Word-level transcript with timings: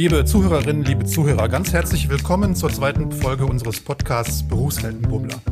Liebe 0.00 0.24
Zuhörerinnen, 0.24 0.84
liebe 0.84 1.04
Zuhörer, 1.06 1.48
ganz 1.48 1.72
herzlich 1.72 2.08
willkommen 2.08 2.54
zur 2.54 2.70
zweiten 2.70 3.10
Folge 3.10 3.44
unseres 3.44 3.80
Podcasts 3.80 4.46
Berufsweltenbummler. 4.46 5.42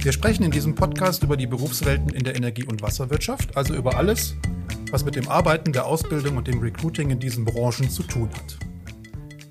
Wir 0.00 0.12
sprechen 0.12 0.42
in 0.42 0.50
diesem 0.50 0.74
Podcast 0.74 1.22
über 1.22 1.38
die 1.38 1.46
Berufswelten 1.46 2.10
in 2.10 2.24
der 2.24 2.36
Energie- 2.36 2.66
und 2.66 2.82
Wasserwirtschaft, 2.82 3.56
also 3.56 3.74
über 3.74 3.96
alles, 3.96 4.34
was 4.90 5.06
mit 5.06 5.16
dem 5.16 5.28
Arbeiten, 5.28 5.72
der 5.72 5.86
Ausbildung 5.86 6.36
und 6.36 6.46
dem 6.46 6.60
Recruiting 6.60 7.08
in 7.08 7.18
diesen 7.20 7.46
Branchen 7.46 7.88
zu 7.88 8.02
tun 8.02 8.28
hat. 8.34 8.58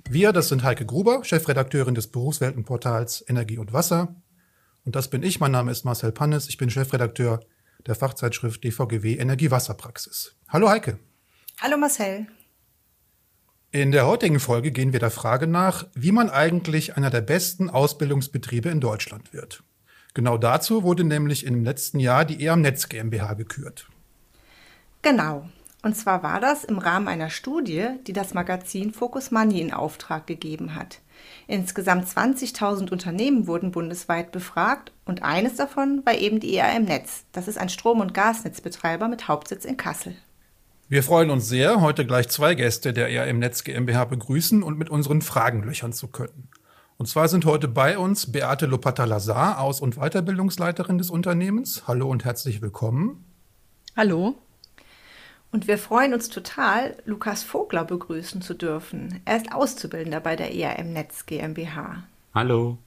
Wir, 0.07 0.31
das 0.31 0.49
sind 0.49 0.61
Heike 0.61 0.85
Gruber, 0.85 1.23
Chefredakteurin 1.23 1.95
des 1.95 2.11
Berufsweltenportals 2.11 3.25
Energie 3.27 3.57
und 3.57 3.73
Wasser. 3.73 4.15
Und 4.85 4.95
das 4.95 5.09
bin 5.09 5.23
ich, 5.23 5.39
mein 5.39 5.53
Name 5.53 5.71
ist 5.71 5.85
Marcel 5.85 6.11
Pannes, 6.11 6.49
ich 6.49 6.57
bin 6.57 6.69
Chefredakteur 6.69 7.39
der 7.87 7.95
Fachzeitschrift 7.95 8.63
DVGW 8.63 9.15
Energie-Wasserpraxis. 9.15 10.35
Hallo 10.49 10.69
Heike. 10.69 10.99
Hallo 11.59 11.77
Marcel. 11.77 12.27
In 13.75 13.91
der 13.91 14.05
heutigen 14.05 14.39
Folge 14.39 14.71
gehen 14.71 14.93
wir 14.93 14.99
der 14.99 15.09
Frage 15.09 15.47
nach, 15.47 15.87
wie 15.95 16.11
man 16.11 16.29
eigentlich 16.29 16.95
einer 16.95 17.09
der 17.09 17.21
besten 17.21 17.71
Ausbildungsbetriebe 17.71 18.69
in 18.69 18.79
Deutschland 18.79 19.33
wird. 19.33 19.63
Genau 20.13 20.37
dazu 20.37 20.83
wurde 20.83 21.03
nämlich 21.03 21.43
im 21.43 21.63
letzten 21.63 21.99
Jahr 21.99 22.23
die 22.23 22.45
EAM 22.45 22.61
Netz 22.61 22.87
GmbH 22.87 23.33
gekürt. 23.33 23.87
Genau. 25.01 25.49
Und 25.81 25.97
zwar 25.97 26.21
war 26.21 26.39
das 26.39 26.63
im 26.63 26.77
Rahmen 26.77 27.07
einer 27.07 27.31
Studie, 27.31 27.87
die 28.05 28.13
das 28.13 28.35
Magazin 28.35 28.93
Focus 28.93 29.31
Money 29.31 29.59
in 29.59 29.73
Auftrag 29.73 30.27
gegeben 30.27 30.75
hat. 30.75 30.99
Insgesamt 31.47 32.07
20.000 32.07 32.91
Unternehmen 32.91 33.47
wurden 33.47 33.71
bundesweit 33.71 34.31
befragt 34.31 34.91
und 35.05 35.23
eines 35.23 35.55
davon 35.55 36.05
war 36.05 36.13
eben 36.13 36.39
die 36.39 36.57
EAM 36.57 36.83
Netz. 36.83 37.25
Das 37.31 37.47
ist 37.47 37.57
ein 37.57 37.69
Strom- 37.69 38.01
und 38.01 38.13
Gasnetzbetreiber 38.13 39.07
mit 39.07 39.27
Hauptsitz 39.27 39.65
in 39.65 39.77
Kassel. 39.77 40.15
Wir 40.93 41.01
freuen 41.01 41.31
uns 41.31 41.49
sehr, 41.49 41.81
heute 41.81 42.05
gleich 42.05 42.29
zwei 42.29 42.53
Gäste 42.53 42.93
der 42.93 43.09
ERM 43.09 43.39
Netz 43.39 43.63
GmbH 43.63 44.05
begrüßen 44.05 44.61
und 44.61 44.77
mit 44.77 44.91
unseren 44.91 45.23
Fragen 45.23 45.63
löchern 45.63 45.91
zu 45.91 46.07
können. 46.07 46.49
Und 46.97 47.07
zwar 47.07 47.29
sind 47.29 47.45
heute 47.45 47.67
bei 47.67 47.97
uns 47.97 48.31
Beate 48.31 48.67
Lopata-Lazar, 48.67 49.59
Aus- 49.59 49.81
und 49.81 49.95
Weiterbildungsleiterin 49.95 50.99
des 50.99 51.09
Unternehmens. 51.09 51.87
Hallo 51.87 52.07
und 52.11 52.25
herzlich 52.25 52.61
willkommen. 52.61 53.25
Hallo. 53.97 54.35
Und 55.51 55.67
wir 55.67 55.79
freuen 55.79 56.13
uns 56.13 56.29
total, 56.29 56.95
Lukas 57.05 57.41
Vogler 57.41 57.85
begrüßen 57.85 58.43
zu 58.43 58.53
dürfen. 58.53 59.19
Er 59.25 59.37
ist 59.37 59.51
Auszubildender 59.51 60.19
bei 60.19 60.35
der 60.35 60.53
ERM 60.53 60.93
Netz 60.93 61.25
GmbH. 61.25 62.03
Hallo. 62.35 62.77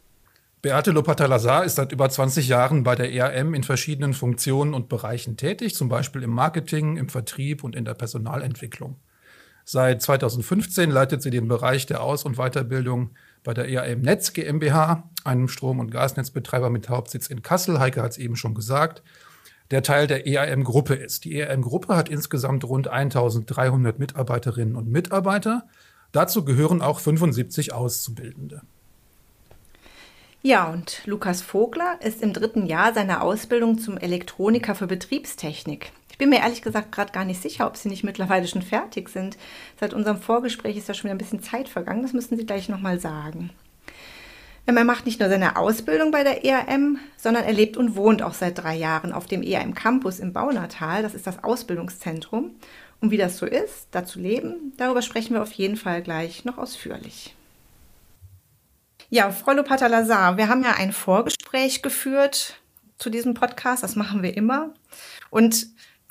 Beate 0.63 0.91
Lopata-Lazar 0.91 1.65
ist 1.65 1.77
seit 1.77 1.93
über 1.93 2.09
20 2.09 2.49
Jahren 2.49 2.83
bei 2.83 2.95
der 2.95 3.13
ERM 3.13 3.55
in 3.55 3.63
verschiedenen 3.63 4.15
Funktionen 4.15 4.75
und 4.75 4.89
Bereichen 4.89 5.37
tätig, 5.37 5.75
zum 5.75 5.89
Beispiel 5.89 6.23
im 6.23 6.31
Marketing, 6.31 6.97
im 6.97 7.09
Vertrieb 7.09 7.63
und 7.63 7.77
in 7.77 7.85
der 7.85 7.95
Personalentwicklung. 7.95 8.97
Seit 9.65 10.01
2015 10.01 10.91
leitet 10.91 11.23
sie 11.23 11.31
den 11.31 11.49
Bereich 11.49 11.87
der 11.87 12.03
Aus- 12.03 12.25
und 12.25 12.37
Weiterbildung 12.37 13.11
bei 13.45 13.53
der 13.53 13.69
ERM 13.69 14.01
Netz 14.01 14.33
GmbH, 14.33 15.11
einem 15.25 15.49
Strom- 15.49 15.81
und 15.81 15.91
Gasnetzbetreiber 15.91 16.71
mit 16.71 16.89
Hauptsitz 16.89 17.27
in 17.27 17.43
Kassel. 17.43 17.79
Heike 17.79 18.03
hat 18.03 18.13
es 18.13 18.19
eben 18.19 18.37
schon 18.37 18.55
gesagt, 18.55 19.03
der 19.71 19.83
Teil 19.83 20.07
der 20.07 20.27
ERM-Gruppe 20.27 20.95
ist. 20.95 21.25
Die 21.25 21.39
ERM-Gruppe 21.39 21.97
hat 21.97 22.09
insgesamt 22.09 22.65
rund 22.65 22.89
1300 22.89 23.99
Mitarbeiterinnen 23.99 24.77
und 24.77 24.89
Mitarbeiter. 24.89 25.67
Dazu 26.13 26.45
gehören 26.45 26.81
auch 26.81 27.01
75 27.01 27.73
Auszubildende. 27.73 28.63
Ja, 30.47 30.69
und 30.71 31.03
Lukas 31.07 31.43
Vogler 31.43 31.99
ist 32.01 32.23
im 32.23 32.33
dritten 32.33 32.67
Jahr 32.67 32.95
seiner 32.95 33.23
Ausbildung 33.23 33.81
zum 33.81 33.99
Elektroniker 33.99 34.77
für 34.77 34.87
Betriebstechnik. 34.87 35.91
Ich 36.09 36.19
bin 36.19 36.29
mir 36.29 36.39
ehrlich 36.39 36.63
gesagt 36.63 36.93
gerade 36.93 37.11
gar 37.11 37.25
nicht 37.25 37.43
sicher, 37.43 37.67
ob 37.67 37.77
Sie 37.77 37.89
nicht 37.89 38.05
mittlerweile 38.05 38.47
schon 38.47 38.63
fertig 38.63 39.09
sind. 39.09 39.37
Seit 39.81 39.93
unserem 39.93 40.21
Vorgespräch 40.21 40.77
ist 40.77 40.87
ja 40.87 40.95
schon 40.95 41.09
wieder 41.09 41.17
ein 41.17 41.19
bisschen 41.19 41.43
Zeit 41.43 41.69
vergangen. 41.69 42.03
Das 42.03 42.13
müssen 42.13 42.37
Sie 42.37 42.47
gleich 42.47 42.69
nochmal 42.69 43.01
sagen. 43.01 43.51
Er 44.67 44.85
macht 44.85 45.05
nicht 45.05 45.19
nur 45.19 45.29
seine 45.29 45.57
Ausbildung 45.57 46.13
bei 46.13 46.23
der 46.23 46.45
ERM, 46.45 47.01
sondern 47.17 47.43
er 47.43 47.53
lebt 47.53 47.77
und 47.77 47.97
wohnt 47.97 48.23
auch 48.23 48.35
seit 48.35 48.57
drei 48.57 48.77
Jahren 48.77 49.11
auf 49.13 49.27
dem 49.27 49.43
ERM 49.43 49.75
Campus 49.75 50.21
im 50.21 50.33
Baunatal. 50.33 51.03
Das 51.03 51.15
ist 51.15 51.27
das 51.27 51.43
Ausbildungszentrum. 51.43 52.53
Und 53.01 53.11
wie 53.11 53.17
das 53.17 53.39
so 53.39 53.47
ist, 53.47 53.89
da 53.91 54.05
zu 54.05 54.21
leben, 54.21 54.75
darüber 54.77 55.03
sprechen 55.03 55.35
wir 55.35 55.43
auf 55.43 55.53
jeden 55.55 55.77
Fall 55.77 56.03
gleich 56.03 56.45
noch 56.45 56.57
ausführlich. 56.57 57.36
Ja, 59.09 59.31
Frau 59.31 59.53
Lopata-Lazar, 59.53 60.37
wir 60.37 60.49
haben 60.49 60.65
ja 60.65 60.73
ein 60.73 60.93
Vorgespräch 60.93 61.83
geführt 61.83 62.61
zu 62.99 63.09
diesem 63.09 63.35
Podcast. 63.35 63.83
Das 63.83 63.95
machen 63.95 64.23
wir 64.23 64.37
immer. 64.37 64.75
Und 65.31 65.69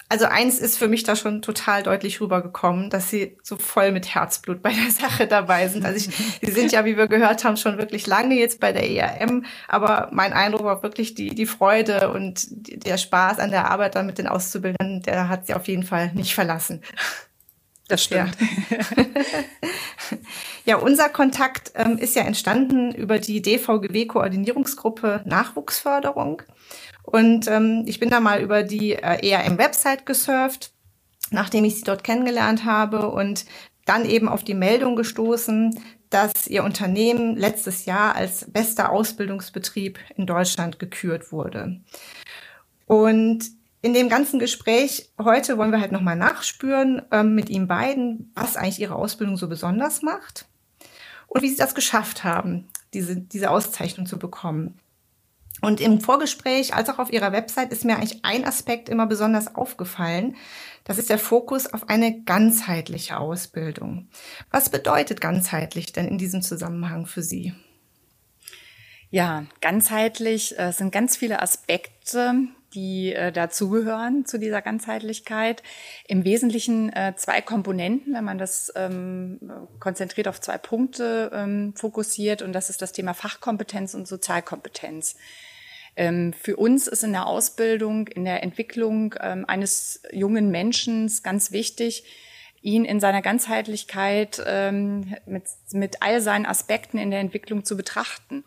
also 0.07 0.25
eins 0.25 0.59
ist 0.59 0.77
für 0.77 0.87
mich 0.87 1.03
da 1.03 1.15
schon 1.15 1.41
total 1.41 1.81
deutlich 1.81 2.21
rübergekommen, 2.21 2.89
dass 2.91 3.09
Sie 3.09 3.37
so 3.41 3.57
voll 3.57 3.91
mit 3.91 4.13
Herzblut 4.13 4.61
bei 4.61 4.71
der 4.71 4.91
Sache 5.09 5.27
dabei 5.27 5.67
sind. 5.67 5.83
Also 5.83 5.97
ich, 5.97 6.15
Sie 6.41 6.51
sind 6.51 6.71
ja, 6.71 6.85
wie 6.85 6.95
wir 6.95 7.07
gehört 7.07 7.43
haben, 7.43 7.57
schon 7.57 7.77
wirklich 7.77 8.05
lange 8.07 8.35
jetzt 8.35 8.59
bei 8.59 8.71
der 8.71 8.89
ERM, 8.89 9.45
aber 9.67 10.09
mein 10.11 10.31
Eindruck 10.31 10.63
war 10.63 10.83
wirklich 10.83 11.15
die, 11.15 11.33
die 11.33 11.47
Freude 11.47 12.11
und 12.11 12.45
der 12.49 12.97
Spaß 12.97 13.39
an 13.39 13.49
der 13.49 13.69
Arbeit 13.69 13.95
dann 13.95 14.05
mit 14.05 14.19
den 14.19 14.27
Auszubildenden, 14.27 15.01
der 15.01 15.27
hat 15.27 15.47
Sie 15.47 15.55
auf 15.55 15.67
jeden 15.67 15.83
Fall 15.83 16.11
nicht 16.13 16.35
verlassen. 16.35 16.81
Das 17.87 18.03
stimmt. 18.03 18.35
Ja, 18.69 18.77
ja 20.65 20.75
unser 20.77 21.09
Kontakt 21.09 21.71
ähm, 21.75 21.97
ist 21.97 22.15
ja 22.15 22.23
entstanden 22.23 22.93
über 22.93 23.19
die 23.19 23.41
DVGW-Koordinierungsgruppe 23.41 25.21
Nachwuchsförderung. 25.25 26.41
Und 27.03 27.47
ähm, 27.47 27.83
ich 27.85 27.99
bin 27.99 28.09
da 28.09 28.19
mal 28.19 28.41
über 28.41 28.63
die 28.63 28.93
äh, 28.93 29.29
ERM-Website 29.29 30.05
gesurft, 30.05 30.71
nachdem 31.29 31.63
ich 31.63 31.75
sie 31.75 31.83
dort 31.83 32.03
kennengelernt 32.03 32.65
habe 32.65 33.09
und 33.09 33.45
dann 33.85 34.05
eben 34.05 34.27
auf 34.27 34.43
die 34.43 34.55
Meldung 34.55 34.95
gestoßen, 34.95 35.79
dass 36.09 36.47
ihr 36.47 36.63
Unternehmen 36.63 37.35
letztes 37.35 37.85
Jahr 37.85 38.15
als 38.15 38.51
bester 38.51 38.91
Ausbildungsbetrieb 38.91 39.99
in 40.15 40.25
Deutschland 40.25 40.79
gekürt 40.79 41.31
wurde. 41.31 41.81
Und 42.87 43.45
in 43.85 43.93
dem 43.93 44.09
ganzen 44.09 44.39
Gespräch 44.39 45.11
heute 45.23 45.59
wollen 45.59 45.69
wir 45.69 45.79
halt 45.79 45.91
nochmal 45.91 46.15
nachspüren 46.15 47.03
ähm, 47.11 47.35
mit 47.35 47.51
ihm 47.51 47.67
beiden, 47.67 48.31
was 48.33 48.57
eigentlich 48.57 48.79
ihre 48.79 48.95
Ausbildung 48.95 49.37
so 49.37 49.47
besonders 49.47 50.01
macht 50.01 50.47
und 51.27 51.43
wie 51.43 51.49
sie 51.49 51.55
das 51.55 51.75
geschafft 51.75 52.23
haben, 52.23 52.67
diese, 52.95 53.15
diese 53.15 53.51
Auszeichnung 53.51 54.07
zu 54.07 54.17
bekommen. 54.17 54.79
Und 55.61 55.81
im 55.81 56.01
Vorgespräch 56.01 56.73
als 56.73 56.89
auch 56.89 56.97
auf 56.97 57.13
ihrer 57.13 57.31
Website 57.31 57.71
ist 57.71 57.85
mir 57.85 57.97
eigentlich 57.97 58.25
ein 58.25 58.43
Aspekt 58.43 58.89
immer 58.89 59.05
besonders 59.05 59.53
aufgefallen. 59.53 60.35
Das 60.83 60.97
ist 60.97 61.11
der 61.11 61.19
Fokus 61.19 61.71
auf 61.71 61.87
eine 61.87 62.23
ganzheitliche 62.23 63.19
Ausbildung. 63.19 64.09
Was 64.49 64.69
bedeutet 64.69 65.21
ganzheitlich 65.21 65.93
denn 65.93 66.07
in 66.07 66.17
diesem 66.17 66.41
Zusammenhang 66.41 67.05
für 67.05 67.21
Sie? 67.21 67.53
Ja, 69.11 69.45
ganzheitlich 69.61 70.57
äh, 70.57 70.71
sind 70.71 70.91
ganz 70.91 71.15
viele 71.15 71.43
Aspekte, 71.43 72.47
die 72.75 73.13
äh, 73.13 73.31
dazugehören 73.31 74.25
zu 74.25 74.37
dieser 74.37 74.61
Ganzheitlichkeit. 74.61 75.63
Im 76.07 76.25
Wesentlichen 76.25 76.91
äh, 76.91 77.13
zwei 77.15 77.41
Komponenten, 77.41 78.13
wenn 78.13 78.23
man 78.23 78.37
das 78.37 78.71
ähm, 78.75 79.39
konzentriert 79.79 80.27
auf 80.27 80.41
zwei 80.41 80.57
Punkte 80.57 81.31
ähm, 81.33 81.73
fokussiert. 81.75 82.41
Und 82.41 82.53
das 82.53 82.69
ist 82.69 82.81
das 82.81 82.91
Thema 82.91 83.13
Fachkompetenz 83.13 83.93
und 83.93 84.07
Sozialkompetenz. 84.07 85.15
Ähm, 85.95 86.33
für 86.33 86.57
uns 86.57 86.87
ist 86.87 87.03
in 87.03 87.13
der 87.13 87.25
Ausbildung, 87.25 88.07
in 88.09 88.25
der 88.25 88.43
Entwicklung 88.43 89.13
eines 89.13 90.03
jungen 90.11 90.51
Menschen 90.51 91.09
ganz 91.23 91.51
wichtig, 91.51 92.03
ihn 92.61 92.83
in 92.83 92.99
seiner 92.99 93.21
Ganzheitlichkeit 93.21 94.43
mit, 95.25 95.43
mit 95.71 96.01
all 96.01 96.19
seinen 96.19 96.45
Aspekten 96.47 96.97
in 96.97 97.11
der 97.11 97.19
Entwicklung 97.19 97.63
zu 97.63 97.77
betrachten. 97.77 98.43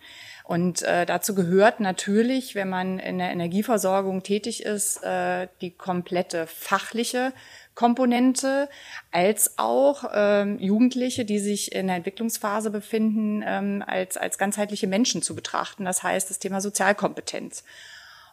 Und 0.49 0.81
äh, 0.81 1.05
dazu 1.05 1.35
gehört 1.35 1.79
natürlich, 1.79 2.55
wenn 2.55 2.71
man 2.71 2.99
in 2.99 3.19
der 3.19 3.31
Energieversorgung 3.31 4.23
tätig 4.23 4.63
ist, 4.63 5.05
äh, 5.05 5.47
die 5.61 5.73
komplette 5.73 6.47
fachliche 6.47 7.35
Komponente, 7.75 8.71
als 9.13 9.59
auch 9.59 10.07
ähm, 10.11 10.59
Jugendliche, 10.59 11.27
die 11.27 11.39
sich 11.39 11.73
in 11.73 11.89
der 11.89 11.97
Entwicklungsphase 11.97 12.71
befinden, 12.71 13.45
ähm, 13.47 13.85
als, 13.87 14.17
als 14.17 14.39
ganzheitliche 14.39 14.87
Menschen 14.87 15.21
zu 15.21 15.35
betrachten. 15.35 15.85
Das 15.85 16.03
heißt, 16.03 16.31
das 16.31 16.39
Thema 16.39 16.63
Sozialkompetenz. 16.63 17.63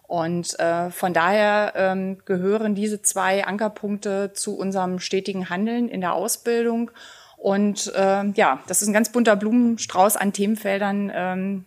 Und 0.08 0.58
äh, 0.58 0.92
von 0.92 1.12
daher 1.12 1.74
ähm, 1.76 2.20
gehören 2.24 2.76
diese 2.76 3.02
zwei 3.02 3.44
Ankerpunkte 3.44 4.32
zu 4.32 4.58
unserem 4.58 5.00
stetigen 5.00 5.50
Handeln 5.50 5.90
in 5.90 6.00
der 6.00 6.14
Ausbildung. 6.14 6.92
Und 7.36 7.94
äh, 7.94 8.24
ja, 8.36 8.64
das 8.68 8.82
ist 8.82 8.88
ein 8.88 8.94
ganz 8.94 9.12
bunter 9.12 9.36
Blumenstrauß 9.36 10.16
an 10.16 10.32
Themenfeldern, 10.32 11.12
ähm, 11.14 11.66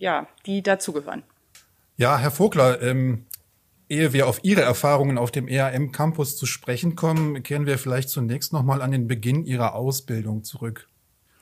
ja, 0.00 0.26
die 0.46 0.62
dazugehören. 0.62 1.22
Ja, 1.96 2.18
Herr 2.18 2.30
Vogler, 2.30 2.82
ähm, 2.82 3.26
ehe 3.88 4.12
wir 4.12 4.26
auf 4.26 4.40
Ihre 4.42 4.62
Erfahrungen 4.62 5.18
auf 5.18 5.30
dem 5.30 5.46
EAM 5.46 5.92
Campus 5.92 6.36
zu 6.36 6.46
sprechen 6.46 6.96
kommen, 6.96 7.42
kehren 7.42 7.66
wir 7.66 7.78
vielleicht 7.78 8.08
zunächst 8.08 8.52
nochmal 8.52 8.82
an 8.82 8.90
den 8.90 9.06
Beginn 9.06 9.44
Ihrer 9.44 9.74
Ausbildung 9.74 10.42
zurück. 10.42 10.88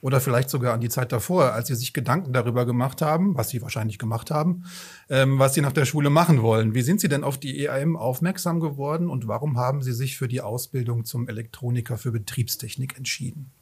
Oder 0.00 0.20
vielleicht 0.20 0.48
sogar 0.48 0.74
an 0.74 0.80
die 0.80 0.88
Zeit 0.88 1.10
davor, 1.10 1.52
als 1.52 1.68
Sie 1.68 1.74
sich 1.74 1.92
Gedanken 1.92 2.32
darüber 2.32 2.66
gemacht 2.66 3.02
haben, 3.02 3.36
was 3.36 3.50
Sie 3.50 3.62
wahrscheinlich 3.62 3.98
gemacht 3.98 4.30
haben, 4.30 4.64
ähm, 5.08 5.38
was 5.38 5.54
Sie 5.54 5.60
nach 5.60 5.72
der 5.72 5.86
Schule 5.86 6.10
machen 6.10 6.42
wollen. 6.42 6.74
Wie 6.74 6.82
sind 6.82 7.00
Sie 7.00 7.08
denn 7.08 7.24
auf 7.24 7.38
die 7.38 7.64
EAM 7.64 7.96
aufmerksam 7.96 8.60
geworden 8.60 9.08
und 9.08 9.26
warum 9.26 9.58
haben 9.58 9.82
Sie 9.82 9.92
sich 9.92 10.16
für 10.16 10.28
die 10.28 10.40
Ausbildung 10.40 11.04
zum 11.04 11.28
Elektroniker 11.28 11.98
für 11.98 12.12
Betriebstechnik 12.12 12.96
entschieden? 12.96 13.52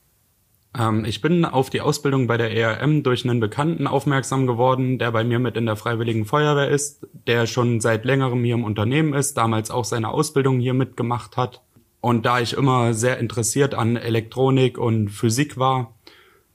Ähm, 0.79 1.05
ich 1.05 1.21
bin 1.21 1.45
auf 1.45 1.71
die 1.71 1.81
Ausbildung 1.81 2.27
bei 2.27 2.37
der 2.37 2.55
ERM 2.55 3.03
durch 3.03 3.25
einen 3.25 3.41
Bekannten 3.41 3.87
aufmerksam 3.87 4.47
geworden, 4.47 4.99
der 4.99 5.13
bei 5.13 5.25
mir 5.25 5.39
mit 5.39 5.57
in 5.57 5.67
der 5.67 5.77
Freiwilligen 5.77 6.25
Feuerwehr 6.25 6.69
ist, 6.69 7.07
der 7.27 7.47
schon 7.47 7.81
seit 7.81 8.05
längerem 8.05 8.45
hier 8.45 8.55
im 8.55 8.65
Unternehmen 8.65 9.15
ist, 9.15 9.37
damals 9.37 9.71
auch 9.71 9.85
seine 9.85 10.09
Ausbildung 10.09 10.61
hier 10.61 10.75
mitgemacht 10.75 11.37
hat. 11.37 11.63
Und 12.01 12.27
da 12.27 12.41
ich 12.41 12.53
immer 12.53 12.95
sehr 12.95 13.19
interessiert 13.19 13.75
an 13.75 13.97
Elektronik 13.97 14.79
und 14.79 15.09
Physik 15.09 15.59
war, 15.59 15.95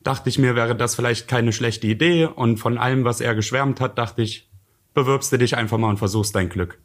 dachte 0.03 0.29
ich 0.29 0.39
mir, 0.39 0.55
wäre 0.55 0.75
das 0.75 0.95
vielleicht 0.95 1.27
keine 1.27 1.51
schlechte 1.51 1.87
Idee. 1.87 2.25
Und 2.25 2.57
von 2.57 2.77
allem, 2.77 3.03
was 3.03 3.21
er 3.21 3.35
geschwärmt 3.35 3.81
hat, 3.81 3.97
dachte 3.97 4.21
ich, 4.21 4.49
bewirbst 4.93 5.31
du 5.31 5.37
dich 5.37 5.57
einfach 5.57 5.77
mal 5.77 5.89
und 5.89 5.97
versuchst 5.97 6.35
dein 6.35 6.49
Glück. 6.49 6.79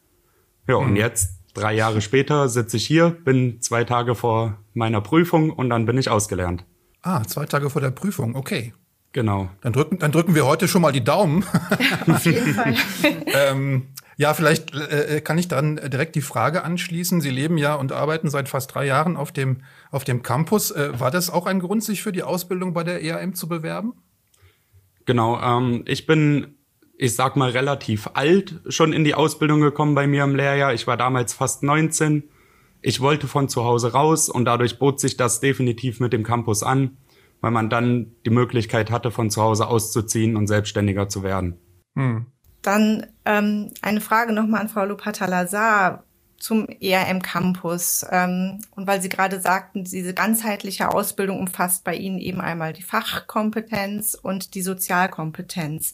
Ja, 0.67 0.79
mhm. 0.79 0.87
und 0.87 0.95
jetzt, 0.95 1.39
drei 1.53 1.75
Jahre 1.75 2.01
später, 2.01 2.49
sitze 2.49 2.77
ich 2.77 2.85
hier, 2.85 3.09
bin 3.09 3.61
zwei 3.61 3.83
Tage 3.83 4.15
vor 4.15 4.57
meiner 4.73 5.01
Prüfung 5.01 5.51
und 5.51 5.69
dann 5.69 5.85
bin 5.85 5.97
ich 5.97 6.09
ausgelernt. 6.09 6.65
Ah, 7.01 7.23
zwei 7.23 7.45
Tage 7.45 7.69
vor 7.69 7.81
der 7.81 7.91
Prüfung, 7.91 8.35
okay. 8.35 8.73
Genau. 9.13 9.49
Dann 9.61 9.73
drücken, 9.73 9.99
dann 9.99 10.11
drücken 10.11 10.35
wir 10.35 10.45
heute 10.45 10.67
schon 10.67 10.81
mal 10.81 10.91
die 10.91 11.03
Daumen. 11.03 11.43
Auf 12.07 12.25
jeden 12.25 12.53
Fall. 12.53 12.75
ähm, 13.25 13.87
ja, 14.17 14.33
vielleicht 14.33 14.75
äh, 14.75 15.17
äh, 15.17 15.21
kann 15.21 15.37
ich 15.37 15.47
dann 15.47 15.77
direkt 15.77 16.15
die 16.15 16.21
Frage 16.21 16.63
anschließen. 16.63 17.21
Sie 17.21 17.29
leben 17.29 17.57
ja 17.57 17.75
und 17.75 17.91
arbeiten 17.91 18.29
seit 18.29 18.49
fast 18.49 18.73
drei 18.73 18.85
Jahren 18.85 19.15
auf 19.15 19.31
dem, 19.31 19.63
auf 19.91 20.03
dem 20.03 20.23
Campus. 20.23 20.71
Äh, 20.71 20.99
war 20.99 21.11
das 21.11 21.29
auch 21.29 21.45
ein 21.45 21.59
Grund, 21.59 21.83
sich 21.83 22.03
für 22.03 22.11
die 22.11 22.23
Ausbildung 22.23 22.73
bei 22.73 22.83
der 22.83 23.01
EAM 23.03 23.33
zu 23.33 23.47
bewerben? 23.47 23.93
Genau, 25.05 25.39
ähm, 25.41 25.83
ich 25.87 26.05
bin, 26.05 26.57
ich 26.97 27.15
sag 27.15 27.35
mal, 27.37 27.51
relativ 27.51 28.09
alt 28.13 28.59
schon 28.67 28.91
in 28.91 29.03
die 29.03 29.15
Ausbildung 29.15 29.61
gekommen 29.61 29.95
bei 29.95 30.05
mir 30.05 30.23
im 30.25 30.35
Lehrjahr. 30.35 30.73
Ich 30.73 30.85
war 30.85 30.97
damals 30.97 31.33
fast 31.33 31.63
19 31.63 32.23
ich 32.81 33.01
wollte 33.01 33.27
von 33.27 33.49
zu 33.49 33.63
Hause 33.63 33.93
raus 33.93 34.29
und 34.29 34.45
dadurch 34.45 34.79
bot 34.79 34.99
sich 34.99 35.17
das 35.17 35.39
definitiv 35.39 35.99
mit 35.99 36.13
dem 36.13 36.23
Campus 36.23 36.63
an, 36.63 36.97
weil 37.41 37.51
man 37.51 37.69
dann 37.69 38.15
die 38.25 38.31
Möglichkeit 38.31 38.91
hatte, 38.91 39.11
von 39.11 39.29
zu 39.29 39.41
Hause 39.41 39.67
auszuziehen 39.67 40.35
und 40.35 40.47
selbstständiger 40.47 41.09
zu 41.09 41.23
werden. 41.23 41.57
Hm. 41.95 42.27
Dann 42.61 43.07
ähm, 43.25 43.71
eine 43.81 44.01
Frage 44.01 44.33
nochmal 44.33 44.61
an 44.61 44.69
Frau 44.69 44.85
Lopata-Lazar 44.85 46.03
zum 46.39 46.67
ERM 46.67 47.21
Campus. 47.21 48.05
Ähm, 48.11 48.59
und 48.75 48.87
weil 48.87 49.01
Sie 49.01 49.09
gerade 49.09 49.39
sagten, 49.39 49.83
diese 49.83 50.13
ganzheitliche 50.13 50.89
Ausbildung 50.89 51.39
umfasst 51.39 51.83
bei 51.83 51.95
Ihnen 51.95 52.19
eben 52.19 52.41
einmal 52.41 52.73
die 52.73 52.83
Fachkompetenz 52.83 54.15
und 54.15 54.53
die 54.53 54.61
Sozialkompetenz. 54.61 55.93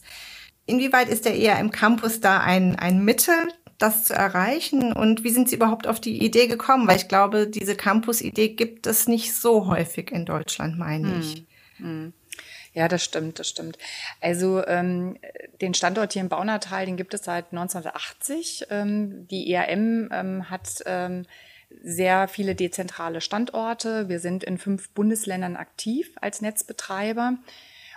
Inwieweit 0.66 1.08
ist 1.08 1.24
der 1.24 1.38
ERM 1.38 1.70
Campus 1.70 2.20
da 2.20 2.40
ein, 2.40 2.76
ein 2.76 3.04
Mittel 3.04 3.34
das 3.78 4.04
zu 4.04 4.14
erreichen? 4.14 4.92
Und 4.92 5.24
wie 5.24 5.30
sind 5.30 5.48
Sie 5.48 5.56
überhaupt 5.56 5.86
auf 5.86 6.00
die 6.00 6.24
Idee 6.24 6.46
gekommen? 6.46 6.88
Weil 6.88 6.96
ich 6.96 7.08
glaube, 7.08 7.46
diese 7.46 7.76
Campus-Idee 7.76 8.48
gibt 8.48 8.86
es 8.86 9.06
nicht 9.08 9.34
so 9.34 9.66
häufig 9.66 10.10
in 10.10 10.24
Deutschland, 10.24 10.78
meine 10.78 11.18
ich. 11.18 11.44
Hm. 11.76 11.86
Hm. 11.86 12.12
Ja, 12.72 12.88
das 12.88 13.04
stimmt, 13.04 13.38
das 13.38 13.48
stimmt. 13.48 13.78
Also 14.20 14.66
ähm, 14.66 15.16
den 15.60 15.74
Standort 15.74 16.12
hier 16.12 16.22
im 16.22 16.28
Baunatal, 16.28 16.86
den 16.86 16.96
gibt 16.96 17.14
es 17.14 17.22
seit 17.22 17.52
1980. 17.52 18.66
Ähm, 18.70 19.28
die 19.28 19.52
ERM 19.52 20.08
ähm, 20.12 20.50
hat 20.50 20.82
ähm, 20.84 21.24
sehr 21.82 22.26
viele 22.26 22.56
dezentrale 22.56 23.20
Standorte. 23.20 24.08
Wir 24.08 24.18
sind 24.18 24.42
in 24.42 24.58
fünf 24.58 24.90
Bundesländern 24.90 25.54
aktiv 25.54 26.10
als 26.20 26.40
Netzbetreiber. 26.40 27.38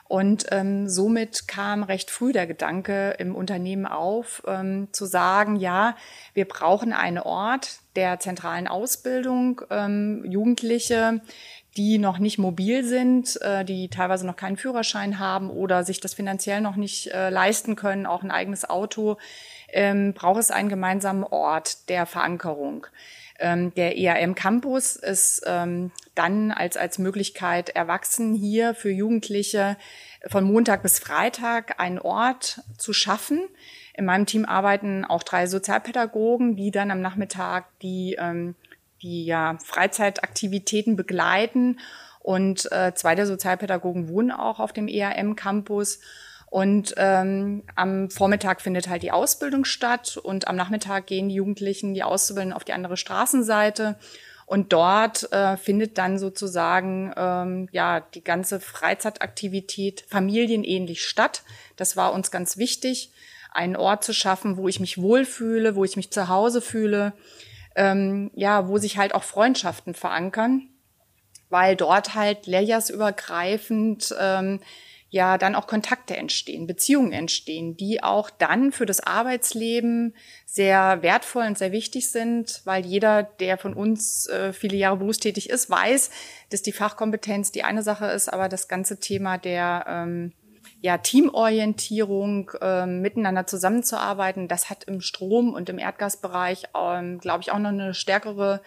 Und 0.08 0.48
ähm, 0.52 0.88
somit 0.88 1.48
kam 1.48 1.84
recht 1.84 2.12
früh 2.12 2.32
der 2.32 2.48
Gedanke 2.48 3.16
im 3.20 3.36
Unternehmen 3.36 3.86
auf, 3.86 4.42
ähm, 4.48 4.88
zu 4.92 5.06
sagen, 5.06 5.58
ja, 5.58 5.96
wir 6.34 6.46
brauchen 6.46 6.94
einen 6.94 7.20
Ort 7.20 7.80
der 7.96 8.20
zentralen 8.20 8.68
Ausbildung, 8.68 9.62
ähm, 9.70 10.24
Jugendliche, 10.26 11.22
die 11.78 12.00
noch 12.00 12.18
nicht 12.18 12.38
mobil 12.38 12.84
sind, 12.84 13.40
äh, 13.42 13.64
die 13.64 13.90
teilweise 13.90 14.26
noch 14.26 14.36
keinen 14.36 14.58
Führerschein 14.58 15.20
haben 15.20 15.50
oder 15.50 15.84
sich 15.84 16.00
das 16.00 16.16
finanziell 16.16 16.60
noch 16.62 16.76
nicht 16.76 17.08
äh, 17.08 17.30
leisten 17.30 17.76
können, 17.76 18.06
auch 18.06 18.24
ein 18.24 18.32
eigenes 18.32 18.70
Auto, 18.70 19.18
ähm, 19.70 20.14
braucht 20.14 20.40
es 20.40 20.52
einen 20.52 20.70
gemeinsamen 20.70 21.24
Ort 21.24 21.90
der 21.90 22.06
Verankerung. 22.06 22.88
Ähm, 23.40 23.74
der 23.76 23.98
EAM 23.98 24.34
Campus 24.34 24.96
ist 24.96 25.44
ähm, 25.46 25.92
dann 26.16 26.52
als, 26.52 26.76
als 26.76 26.98
Möglichkeit 26.98 27.70
erwachsen, 27.70 28.34
hier 28.34 28.74
für 28.74 28.90
Jugendliche 28.90 29.78
von 30.26 30.44
Montag 30.44 30.82
bis 30.82 30.98
Freitag 30.98 31.80
einen 31.80 32.00
Ort 32.00 32.62
zu 32.78 32.94
schaffen. 32.94 33.42
In 33.94 34.06
meinem 34.06 34.26
Team 34.26 34.46
arbeiten 34.46 35.06
auch 35.06 35.22
drei 35.22 35.46
Sozialpädagogen, 35.46 36.56
die 36.56 36.72
dann 36.72 36.90
am 36.90 37.02
Nachmittag 37.02 37.66
die, 37.82 38.16
ähm, 38.20 38.56
die 39.02 39.26
ja, 39.26 39.58
Freizeitaktivitäten 39.64 40.96
begleiten. 40.96 41.80
Und 42.20 42.72
äh, 42.72 42.94
zwei 42.94 43.16
der 43.16 43.26
Sozialpädagogen 43.26 44.10
wohnen 44.10 44.32
auch 44.32 44.60
auf 44.60 44.74
dem 44.74 44.88
EAM 44.88 45.36
Campus. 45.36 46.00
Und 46.50 46.94
ähm, 46.98 47.64
am 47.76 48.10
Vormittag 48.10 48.62
findet 48.62 48.88
halt 48.88 49.04
die 49.04 49.12
Ausbildung 49.12 49.66
statt 49.66 50.18
und 50.18 50.48
am 50.48 50.56
Nachmittag 50.56 51.08
gehen 51.08 51.28
die 51.28 51.36
Jugendlichen, 51.36 51.94
die 51.94 52.04
Auszubildenden 52.04 52.56
auf 52.56 52.64
die 52.64 52.74
andere 52.74 52.96
Straßenseite. 52.96 53.98
Und 54.46 54.72
dort 54.72 55.30
äh, 55.34 55.58
findet 55.58 55.98
dann 55.98 56.18
sozusagen 56.18 57.14
ähm, 57.18 57.68
ja 57.74 58.00
die 58.00 58.24
ganze 58.24 58.62
Freizeitaktivität 58.62 60.06
familienähnlich 60.08 61.04
statt. 61.04 61.44
Das 61.76 61.98
war 61.98 62.14
uns 62.14 62.32
ganz 62.32 62.56
wichtig, 62.56 63.12
einen 63.52 63.76
Ort 63.76 64.06
zu 64.06 64.14
schaffen, 64.14 64.56
wo 64.56 64.70
ich 64.70 64.80
mich 64.80 65.02
wohlfühle, 65.02 65.76
wo 65.76 65.84
ich 65.84 65.98
mich 65.98 66.12
zu 66.12 66.30
Hause 66.30 66.62
fühle, 66.62 67.12
ähm, 67.78 68.32
ja, 68.34 68.68
wo 68.68 68.78
sich 68.80 68.98
halt 68.98 69.16
auch 69.16 69.24
Freundschaften 69.24 69.94
verankern, 69.94 70.68
weil 71.50 71.78
dort 71.78 72.16
halt 72.16 72.48
lehrjahrsübergreifend 72.48 74.14
ähm, 74.20 74.60
ja 75.10 75.38
dann 75.38 75.56
auch 75.56 75.68
Kontakte 75.68 76.18
entstehen, 76.18 76.68
Beziehungen 76.68 77.14
entstehen, 77.14 77.78
die 77.78 78.04
auch 78.04 78.30
dann 78.30 78.72
für 78.74 78.86
das 78.86 79.00
Arbeitsleben 79.00 80.16
sehr 80.46 81.02
wertvoll 81.02 81.46
und 81.46 81.58
sehr 81.58 81.72
wichtig 81.72 82.10
sind, 82.10 82.62
weil 82.66 82.86
jeder, 82.86 83.24
der 83.24 83.58
von 83.58 83.74
uns 83.74 84.28
äh, 84.28 84.52
viele 84.52 84.76
Jahre 84.76 84.98
berufstätig 84.98 85.50
ist, 85.50 85.70
weiß, 85.70 86.10
dass 86.50 86.64
die 86.64 86.74
Fachkompetenz 86.74 87.52
die 87.52 87.64
eine 87.64 87.84
Sache 87.84 88.08
ist, 88.08 88.28
aber 88.28 88.50
das 88.50 88.68
ganze 88.68 89.00
Thema 89.00 89.38
der 89.38 89.86
ähm, 89.88 90.34
ja, 90.82 90.98
Teamorientierung, 90.98 92.52
ähm, 92.62 93.02
miteinander 93.02 93.48
zusammenzuarbeiten, 93.48 94.48
das 94.48 94.70
hat 94.70 94.84
im 94.84 95.02
Strom- 95.02 95.54
und 95.54 95.70
im 95.70 95.80
Erdgasbereich, 95.80 96.66
ähm, 96.76 97.20
glaube 97.20 97.42
ich, 97.42 97.52
auch 97.52 97.60
noch 97.60 97.70
eine 97.70 97.94
stärkere 97.94 98.62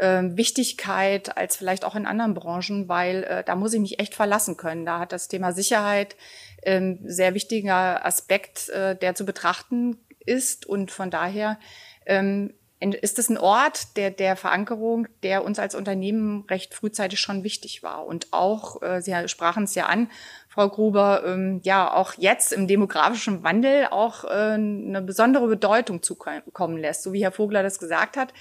äh, 0.00 0.22
Wichtigkeit 0.22 1.36
als 1.36 1.56
vielleicht 1.56 1.84
auch 1.84 1.94
in 1.94 2.06
anderen 2.06 2.34
Branchen, 2.34 2.88
weil 2.88 3.24
äh, 3.24 3.44
da 3.44 3.54
muss 3.56 3.74
ich 3.74 3.80
mich 3.80 4.00
echt 4.00 4.14
verlassen 4.14 4.56
können. 4.56 4.86
Da 4.86 5.00
hat 5.00 5.12
das 5.12 5.28
Thema 5.28 5.52
Sicherheit 5.52 6.16
ähm, 6.62 7.00
sehr 7.04 7.34
wichtiger 7.34 8.04
Aspekt, 8.04 8.68
äh, 8.70 8.96
der 8.96 9.14
zu 9.14 9.24
betrachten 9.26 9.98
ist. 10.24 10.66
Und 10.66 10.90
von 10.90 11.10
daher 11.10 11.58
ähm, 12.06 12.54
ist 12.80 13.18
es 13.18 13.28
ein 13.28 13.36
Ort 13.36 13.96
der, 13.96 14.10
der 14.10 14.36
Verankerung, 14.36 15.06
der 15.22 15.44
uns 15.44 15.58
als 15.58 15.74
Unternehmen 15.74 16.46
recht 16.48 16.74
frühzeitig 16.74 17.20
schon 17.20 17.44
wichtig 17.44 17.82
war. 17.82 18.06
Und 18.06 18.28
auch, 18.32 18.80
äh, 18.82 19.02
Sie 19.02 19.14
sprachen 19.28 19.64
es 19.64 19.74
ja 19.74 19.86
an, 19.86 20.10
Frau 20.50 20.68
Gruber, 20.68 21.22
ähm, 21.24 21.60
ja, 21.62 21.94
auch 21.94 22.14
jetzt 22.18 22.52
im 22.52 22.66
demografischen 22.66 23.44
Wandel 23.44 23.86
auch 23.92 24.24
äh, 24.24 24.28
eine 24.28 25.00
besondere 25.00 25.46
Bedeutung 25.46 26.02
zukommen 26.02 26.76
lässt. 26.76 27.04
So 27.04 27.12
wie 27.12 27.22
Herr 27.22 27.30
Vogler 27.30 27.62
das 27.62 27.78
gesagt 27.78 28.16
hat, 28.16 28.34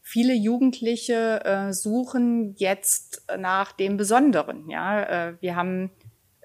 viele 0.00 0.34
Jugendliche 0.34 1.44
äh, 1.44 1.72
suchen 1.72 2.54
jetzt 2.58 3.26
nach 3.36 3.72
dem 3.72 3.96
Besonderen. 3.96 4.70
Ja, 4.70 5.02
äh, 5.02 5.34
wir 5.40 5.56
haben 5.56 5.90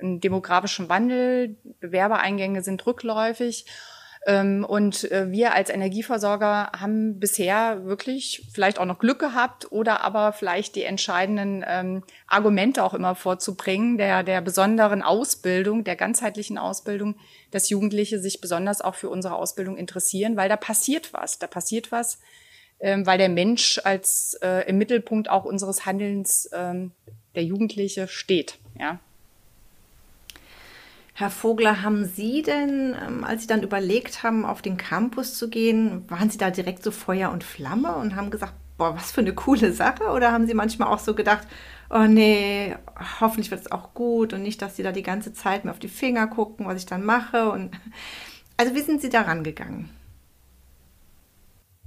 einen 0.01 0.20
demografischen 0.20 0.89
Wandel, 0.89 1.58
Bewerbereingänge 1.79 2.63
sind 2.63 2.84
rückläufig. 2.84 3.67
Ähm, 4.25 4.63
und 4.63 5.12
äh, 5.12 5.32
wir 5.32 5.53
als 5.53 5.70
Energieversorger 5.70 6.72
haben 6.80 7.20
bisher 7.20 7.86
wirklich 7.86 8.48
vielleicht 8.53 8.80
auch 8.80 8.86
noch 8.86 9.00
Glück 9.00 9.20
gehabt 9.20 9.72
oder 9.72 10.01
aber 10.01 10.32
vielleicht 10.32 10.75
die 10.75 10.84
entscheidenden 10.84 11.63
ähm, 11.68 12.03
Argumente 12.27 12.84
auch 12.84 12.94
immer 12.94 13.15
vorzubringen, 13.15 13.98
der, 13.98 14.24
der 14.24 14.39
besonderen 14.39 15.01
Ausbildung, 15.01 15.84
der 15.84 15.98
ganzheitlichen 15.98 16.58
Ausbildung, 16.58 17.15
dass 17.51 17.70
Jugendliche 17.70 18.20
sich 18.20 18.39
besonders 18.39 18.80
auch 18.80 18.96
für 18.96 19.10
unsere 19.10 19.36
Ausbildung 19.36 19.75
interessieren, 19.75 20.38
weil 20.38 20.48
da 20.48 20.56
passiert 20.56 21.12
was. 21.12 21.39
Da 21.39 21.48
passiert 21.48 21.92
was, 21.92 22.20
ähm, 22.80 23.06
weil 23.06 23.18
der 23.18 23.30
Mensch 23.30 23.82
als 23.84 24.36
äh, 24.42 24.70
im 24.70 24.77
Mittelpunkt 24.77 25.30
auch 25.30 25.44
unseres 25.44 25.86
Handelns 25.86 26.50
ähm, 26.53 26.92
der 27.36 27.44
Jugendliche 27.44 28.08
steht. 28.08 28.58
Ja. 28.80 29.00
Herr 31.15 31.29
Vogler, 31.29 31.84
haben 31.84 32.05
Sie 32.05 32.41
denn, 32.41 32.96
ähm, 33.00 33.24
als 33.24 33.43
Sie 33.43 33.48
dann 33.48 33.62
überlegt 33.62 34.24
haben, 34.24 34.46
auf 34.46 34.63
den 34.63 34.77
Campus 34.77 35.38
zu 35.38 35.50
gehen, 35.50 36.05
waren 36.10 36.32
Sie 36.32 36.39
da 36.39 36.50
direkt 36.50 36.84
so 36.84 36.89
Feuer 36.89 37.32
und 37.32 37.43
Flamme 37.43 37.96
und 37.96 38.15
haben 38.15 38.32
gesagt, 38.32 38.53
boah, 38.77 38.96
was 38.96 39.12
für 39.12 39.22
eine 39.22 39.34
coole 39.34 39.74
Sache? 39.74 40.05
Oder 40.05 40.32
haben 40.32 40.48
Sie 40.48 40.55
manchmal 40.55 40.88
auch 40.88 40.98
so 40.98 41.13
gedacht, 41.13 41.48
oh 41.91 42.05
nee, 42.08 42.75
hoffentlich 43.22 43.51
wird 43.51 43.62
es 43.62 43.72
auch 43.72 43.93
gut 43.93 44.34
und 44.34 44.41
nicht, 44.41 44.62
dass 44.62 44.75
Sie 44.75 44.82
da 44.82 44.91
die 44.91 45.03
ganze 45.03 45.34
Zeit 45.34 45.65
mir 45.65 45.72
auf 45.72 45.79
die 45.79 45.88
Finger 45.88 46.25
gucken, 46.25 46.65
was 46.65 46.77
ich 46.77 46.88
dann 46.88 47.05
mache? 47.05 47.51
Und 47.51 47.72
also 48.58 48.74
wie 48.74 48.82
sind 48.82 49.01
Sie 49.01 49.10
da 49.10 49.22
rangegangen? 49.22 49.89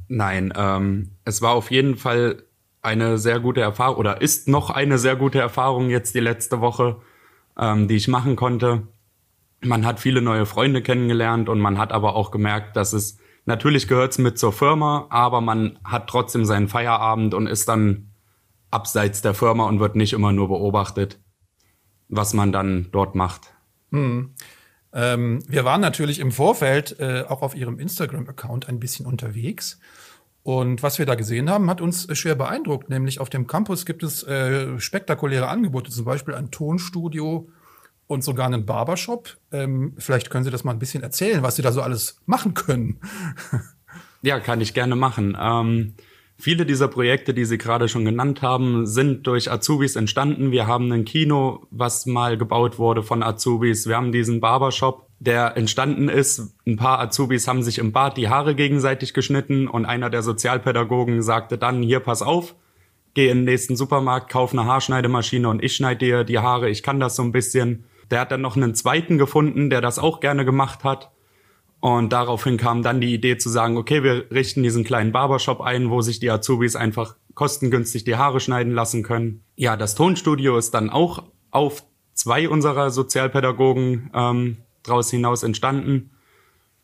Nein, 0.09 0.53
ähm, 0.57 1.11
es 1.25 1.43
war 1.43 1.53
auf 1.53 1.73
jeden 1.73 1.97
Fall 1.97 2.45
eine 2.81 3.19
sehr 3.19 3.41
gute 3.41 3.61
Erfahrung 3.61 3.97
oder 3.97 4.21
ist 4.23 4.47
noch 4.47 4.71
eine 4.71 4.99
sehr 4.99 5.17
gute 5.17 5.41
Erfahrung 5.41 5.91
jetzt 5.91 6.15
die 6.15 6.21
letzte 6.21 6.61
Woche, 6.61 7.01
ähm, 7.59 7.89
die 7.89 7.97
ich 7.97 8.07
machen 8.07 8.37
konnte. 8.37 8.87
Man 9.61 9.87
hat 9.87 10.01
viele 10.01 10.23
neue 10.23 10.47
Freunde 10.47 10.83
kennengelernt 10.83 11.49
und 11.49 11.61
man 11.61 11.79
hat 11.79 11.93
aber 11.93 12.15
auch 12.15 12.31
gemerkt, 12.31 12.77
dass 12.77 12.93
es 12.93 13.19
natürlich 13.47 13.89
gehört 13.89 14.19
mit 14.19 14.39
zur 14.39 14.53
Firma, 14.53 15.07
aber 15.11 15.41
man 15.41 15.79
hat 15.85 16.09
trotzdem 16.09 16.45
seinen 16.45 16.69
Feierabend 16.69 17.35
und 17.35 17.47
ist 17.47 17.69
dann 17.69 18.11
abseits 18.71 19.23
der 19.23 19.35
Firma 19.35 19.65
und 19.67 19.81
wird 19.81 19.97
nicht 19.97 20.13
immer 20.13 20.33
nur 20.33 20.49
beobachtet, 20.49 21.21
was 22.09 22.35
man 22.35 22.53
dann 22.53 22.89
dort 22.93 23.15
macht. 23.15 23.55
Hm. 23.93 24.35
Ähm, 24.93 25.43
wir 25.49 25.65
waren 25.65 25.81
natürlich 25.81 26.19
im 26.21 26.33
Vorfeld 26.33 26.99
äh, 26.99 27.25
auch 27.29 27.43
auf 27.43 27.55
Ihrem 27.55 27.79
Instagram-Account 27.79 28.69
ein 28.69 28.81
bisschen 28.81 29.07
unterwegs 29.07 29.79
und 30.47 30.85
was 30.85 31.01
wir 31.01 31.07
da 31.07 31.17
gesehen 31.17 31.51
haben, 31.51 31.69
hat 31.69 31.81
uns 31.81 32.07
schwer 32.17 32.37
beeindruckt. 32.37 32.89
Nämlich 32.89 33.19
auf 33.19 33.29
dem 33.29 33.49
Campus 33.49 33.85
gibt 33.85 34.05
es 34.05 34.23
äh, 34.23 34.79
spektakuläre 34.79 35.49
Angebote, 35.49 35.91
zum 35.91 36.05
Beispiel 36.05 36.35
ein 36.35 36.53
Tonstudio 36.53 37.49
und 38.07 38.23
sogar 38.23 38.47
einen 38.47 38.67
Barbershop. 38.67 39.37
Ähm, 39.53 39.95
vielleicht 39.99 40.31
können 40.31 40.45
Sie 40.45 40.51
das 40.51 40.65
mal 40.65 40.73
ein 40.73 40.79
bisschen 40.79 41.03
erzählen, 41.03 41.43
was 41.43 41.57
Sie 41.57 41.63
da 41.63 41.73
so 41.73 41.83
alles 41.83 42.21
machen 42.27 42.55
können. 42.55 43.01
ja, 44.23 44.41
kann 44.41 44.61
ich 44.61 44.75
gerne 44.75 44.97
machen. 44.97 45.37
Ähm, 45.41 45.95
viele 46.39 46.67
dieser 46.67 46.89
Projekte, 46.89 47.35
die 47.35 47.45
Sie 47.45 47.59
gerade 47.59 47.89
schon 47.89 48.05
genannt 48.05 48.43
haben, 48.43 48.87
sind 48.87 49.27
durch 49.27 49.51
Azubis 49.51 49.97
entstanden. 49.97 50.51
Wir 50.51 50.67
haben 50.67 50.93
ein 50.93 51.05
Kino, 51.05 51.67
was 51.71 52.07
mal 52.07 52.39
gebaut 52.39 52.79
wurde 52.79 53.03
von 53.03 53.23
Azubis. 53.23 53.87
Wir 53.87 53.97
haben 53.97 54.13
diesen 54.13 54.41
Barbershop 54.41 55.07
der 55.19 55.57
entstanden 55.57 56.09
ist. 56.09 56.55
Ein 56.67 56.77
paar 56.77 57.01
Azubis 57.01 57.49
haben 57.49 57.63
sich 57.63 57.79
im 57.79 57.93
Bad 57.93 58.17
die 58.17 58.29
Haare 58.29 58.55
gegenseitig 58.55 59.15
geschnitten 59.15 59.67
und 59.69 59.87
einer 59.87 60.11
der 60.11 60.23
Sozialpädagogen 60.23 61.23
sagte 61.23 61.57
dann, 61.59 61.83
hier 61.83 62.01
pass 62.01 62.23
auf, 62.23 62.55
geh 63.15 63.29
in 63.29 63.39
den 63.39 63.45
nächsten 63.45 63.77
Supermarkt, 63.77 64.31
kauf 64.31 64.53
eine 64.53 64.67
Haarschneidemaschine 64.67 65.49
und 65.49 65.63
ich 65.65 65.75
schneide 65.75 66.05
dir 66.05 66.25
die 66.25 66.39
Haare, 66.39 66.69
ich 66.69 66.83
kann 66.83 67.01
das 67.01 67.17
so 67.17 67.23
ein 67.23 67.33
bisschen. 67.33 67.85
Der 68.11 68.21
hat 68.21 68.33
dann 68.33 68.41
noch 68.41 68.57
einen 68.57 68.75
zweiten 68.75 69.19
gefunden, 69.19 69.71
der 69.71 69.81
das 69.81 69.99
auch 69.99 70.21
gerne 70.21 70.45
gemacht 70.45 70.85
hat. 70.85 71.11
Und 71.81 72.13
daraufhin 72.13 72.57
kam 72.57 72.83
dann 72.83 73.01
die 73.01 73.13
Idee 73.13 73.37
zu 73.37 73.49
sagen, 73.49 73.77
okay, 73.77 74.03
wir 74.03 74.31
richten 74.31 74.63
diesen 74.63 74.85
kleinen 74.85 75.13
Barbershop 75.13 75.61
ein, 75.61 75.91
wo 75.91 76.01
sich 76.01 76.19
die 76.19 76.31
Azubis 76.31 76.75
einfach 76.75 77.17
kostengünstig 77.35 78.05
die 78.05 78.17
Haare 78.17 78.41
schneiden 78.41 78.73
lassen 78.73 79.03
können. 79.03 79.45
Ja, 79.57 79.77
das 79.77 79.95
Tonstudio 79.95 80.57
ist 80.57 80.73
dann 80.73 80.91
auch 80.91 81.25
auf 81.51 81.85
zwei 82.15 82.49
unserer 82.49 82.91
Sozialpädagogen 82.91 84.11
ähm, 84.15 84.57
draus 84.83 85.11
hinaus 85.11 85.43
entstanden, 85.43 86.11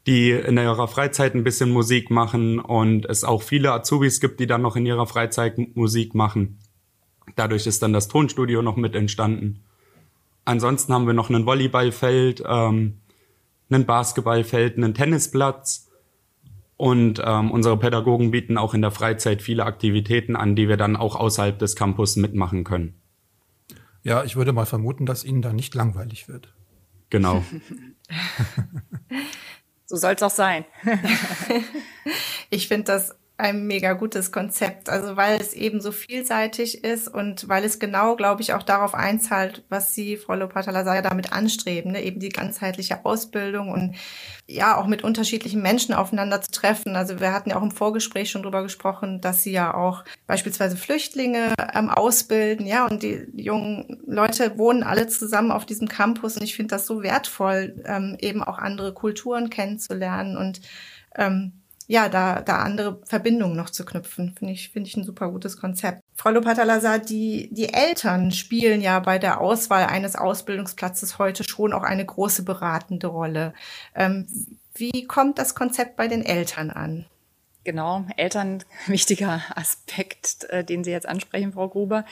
die 0.06 0.30
in 0.30 0.56
ihrer 0.56 0.88
Freizeit 0.88 1.34
ein 1.34 1.44
bisschen 1.44 1.70
Musik 1.70 2.10
machen 2.10 2.58
und 2.58 3.06
es 3.06 3.24
auch 3.24 3.42
viele 3.42 3.72
Azubis 3.72 4.20
gibt, 4.20 4.40
die 4.40 4.46
dann 4.46 4.62
noch 4.62 4.76
in 4.76 4.84
ihrer 4.84 5.06
Freizeit 5.06 5.58
Musik 5.74 6.14
machen. 6.14 6.58
Dadurch 7.36 7.66
ist 7.66 7.82
dann 7.82 7.92
das 7.92 8.08
Tonstudio 8.08 8.62
noch 8.62 8.76
mit 8.76 8.94
entstanden. 8.94 9.64
Ansonsten 10.44 10.92
haben 10.92 11.06
wir 11.06 11.14
noch 11.14 11.30
ein 11.30 11.46
Volleyballfeld, 11.46 12.42
ähm, 12.46 13.00
einen 13.70 13.86
Basketballfeld, 13.86 14.76
einen 14.76 14.94
Tennisplatz 14.94 15.88
und 16.76 17.22
ähm, 17.24 17.50
unsere 17.50 17.78
Pädagogen 17.78 18.32
bieten 18.32 18.58
auch 18.58 18.74
in 18.74 18.82
der 18.82 18.90
Freizeit 18.90 19.40
viele 19.40 19.64
Aktivitäten 19.64 20.34
an, 20.34 20.56
die 20.56 20.68
wir 20.68 20.76
dann 20.76 20.96
auch 20.96 21.14
außerhalb 21.14 21.58
des 21.58 21.76
Campus 21.76 22.16
mitmachen 22.16 22.64
können. 22.64 23.00
Ja, 24.02 24.24
ich 24.24 24.34
würde 24.34 24.52
mal 24.52 24.66
vermuten, 24.66 25.06
dass 25.06 25.22
Ihnen 25.22 25.42
da 25.42 25.52
nicht 25.52 25.74
langweilig 25.74 26.26
wird. 26.26 26.52
Genau. 27.08 27.44
so 29.86 29.96
soll 29.96 30.14
es 30.14 30.22
auch 30.22 30.30
sein. 30.30 30.64
ich 32.50 32.66
finde 32.66 32.84
das 32.84 33.14
ein 33.42 33.66
mega 33.66 33.94
gutes 33.94 34.30
Konzept. 34.30 34.88
Also 34.88 35.16
weil 35.16 35.40
es 35.40 35.52
eben 35.52 35.80
so 35.80 35.90
vielseitig 35.90 36.84
ist 36.84 37.08
und 37.08 37.48
weil 37.48 37.64
es 37.64 37.80
genau, 37.80 38.14
glaube 38.14 38.40
ich, 38.40 38.54
auch 38.54 38.62
darauf 38.62 38.94
einzahlt, 38.94 39.64
was 39.68 39.94
Sie, 39.94 40.16
Frau 40.16 40.34
Lopatalasaya, 40.34 41.02
damit 41.02 41.32
anstreben, 41.32 41.92
ne? 41.92 42.02
eben 42.02 42.20
die 42.20 42.28
ganzheitliche 42.28 43.04
Ausbildung 43.04 43.70
und 43.70 43.96
ja 44.46 44.76
auch 44.76 44.86
mit 44.86 45.02
unterschiedlichen 45.02 45.60
Menschen 45.60 45.92
aufeinander 45.92 46.40
zu 46.40 46.52
treffen. 46.52 46.94
Also 46.94 47.18
wir 47.18 47.32
hatten 47.32 47.50
ja 47.50 47.56
auch 47.56 47.62
im 47.62 47.72
Vorgespräch 47.72 48.30
schon 48.30 48.44
drüber 48.44 48.62
gesprochen, 48.62 49.20
dass 49.20 49.42
Sie 49.42 49.52
ja 49.52 49.74
auch 49.74 50.04
beispielsweise 50.28 50.76
Flüchtlinge 50.76 51.52
ähm, 51.74 51.90
ausbilden, 51.90 52.66
ja, 52.66 52.86
und 52.86 53.02
die 53.02 53.26
jungen 53.34 54.00
Leute 54.06 54.56
wohnen 54.56 54.84
alle 54.84 55.08
zusammen 55.08 55.50
auf 55.50 55.66
diesem 55.66 55.88
Campus 55.88 56.36
und 56.36 56.44
ich 56.44 56.54
finde 56.54 56.76
das 56.76 56.86
so 56.86 57.02
wertvoll, 57.02 57.82
ähm, 57.86 58.16
eben 58.20 58.44
auch 58.44 58.58
andere 58.58 58.94
Kulturen 58.94 59.50
kennenzulernen 59.50 60.36
und 60.36 60.60
ähm, 61.16 61.61
ja, 61.92 62.08
da, 62.08 62.40
da 62.40 62.60
andere 62.60 63.02
Verbindungen 63.04 63.54
noch 63.54 63.68
zu 63.68 63.84
knüpfen. 63.84 64.34
Finde 64.34 64.54
ich, 64.54 64.70
finde 64.70 64.88
ich 64.88 64.96
ein 64.96 65.04
super 65.04 65.28
gutes 65.28 65.58
Konzept. 65.58 66.00
Frau 66.14 66.30
Lopatalasa, 66.30 66.96
die, 66.96 67.50
die 67.52 67.70
Eltern 67.70 68.30
spielen 68.30 68.80
ja 68.80 68.98
bei 68.98 69.18
der 69.18 69.42
Auswahl 69.42 69.84
eines 69.84 70.16
Ausbildungsplatzes 70.16 71.18
heute 71.18 71.44
schon 71.44 71.74
auch 71.74 71.82
eine 71.82 72.06
große 72.06 72.44
beratende 72.44 73.08
Rolle. 73.08 73.52
Ähm, 73.94 74.26
wie 74.72 75.04
kommt 75.06 75.38
das 75.38 75.54
Konzept 75.54 75.96
bei 75.96 76.08
den 76.08 76.24
Eltern 76.24 76.70
an? 76.70 77.04
Genau, 77.62 78.06
Eltern, 78.16 78.64
wichtiger 78.86 79.42
Aspekt, 79.54 80.44
äh, 80.44 80.64
den 80.64 80.84
Sie 80.84 80.92
jetzt 80.92 81.06
ansprechen, 81.06 81.52
Frau 81.52 81.68
Gruber. 81.68 82.06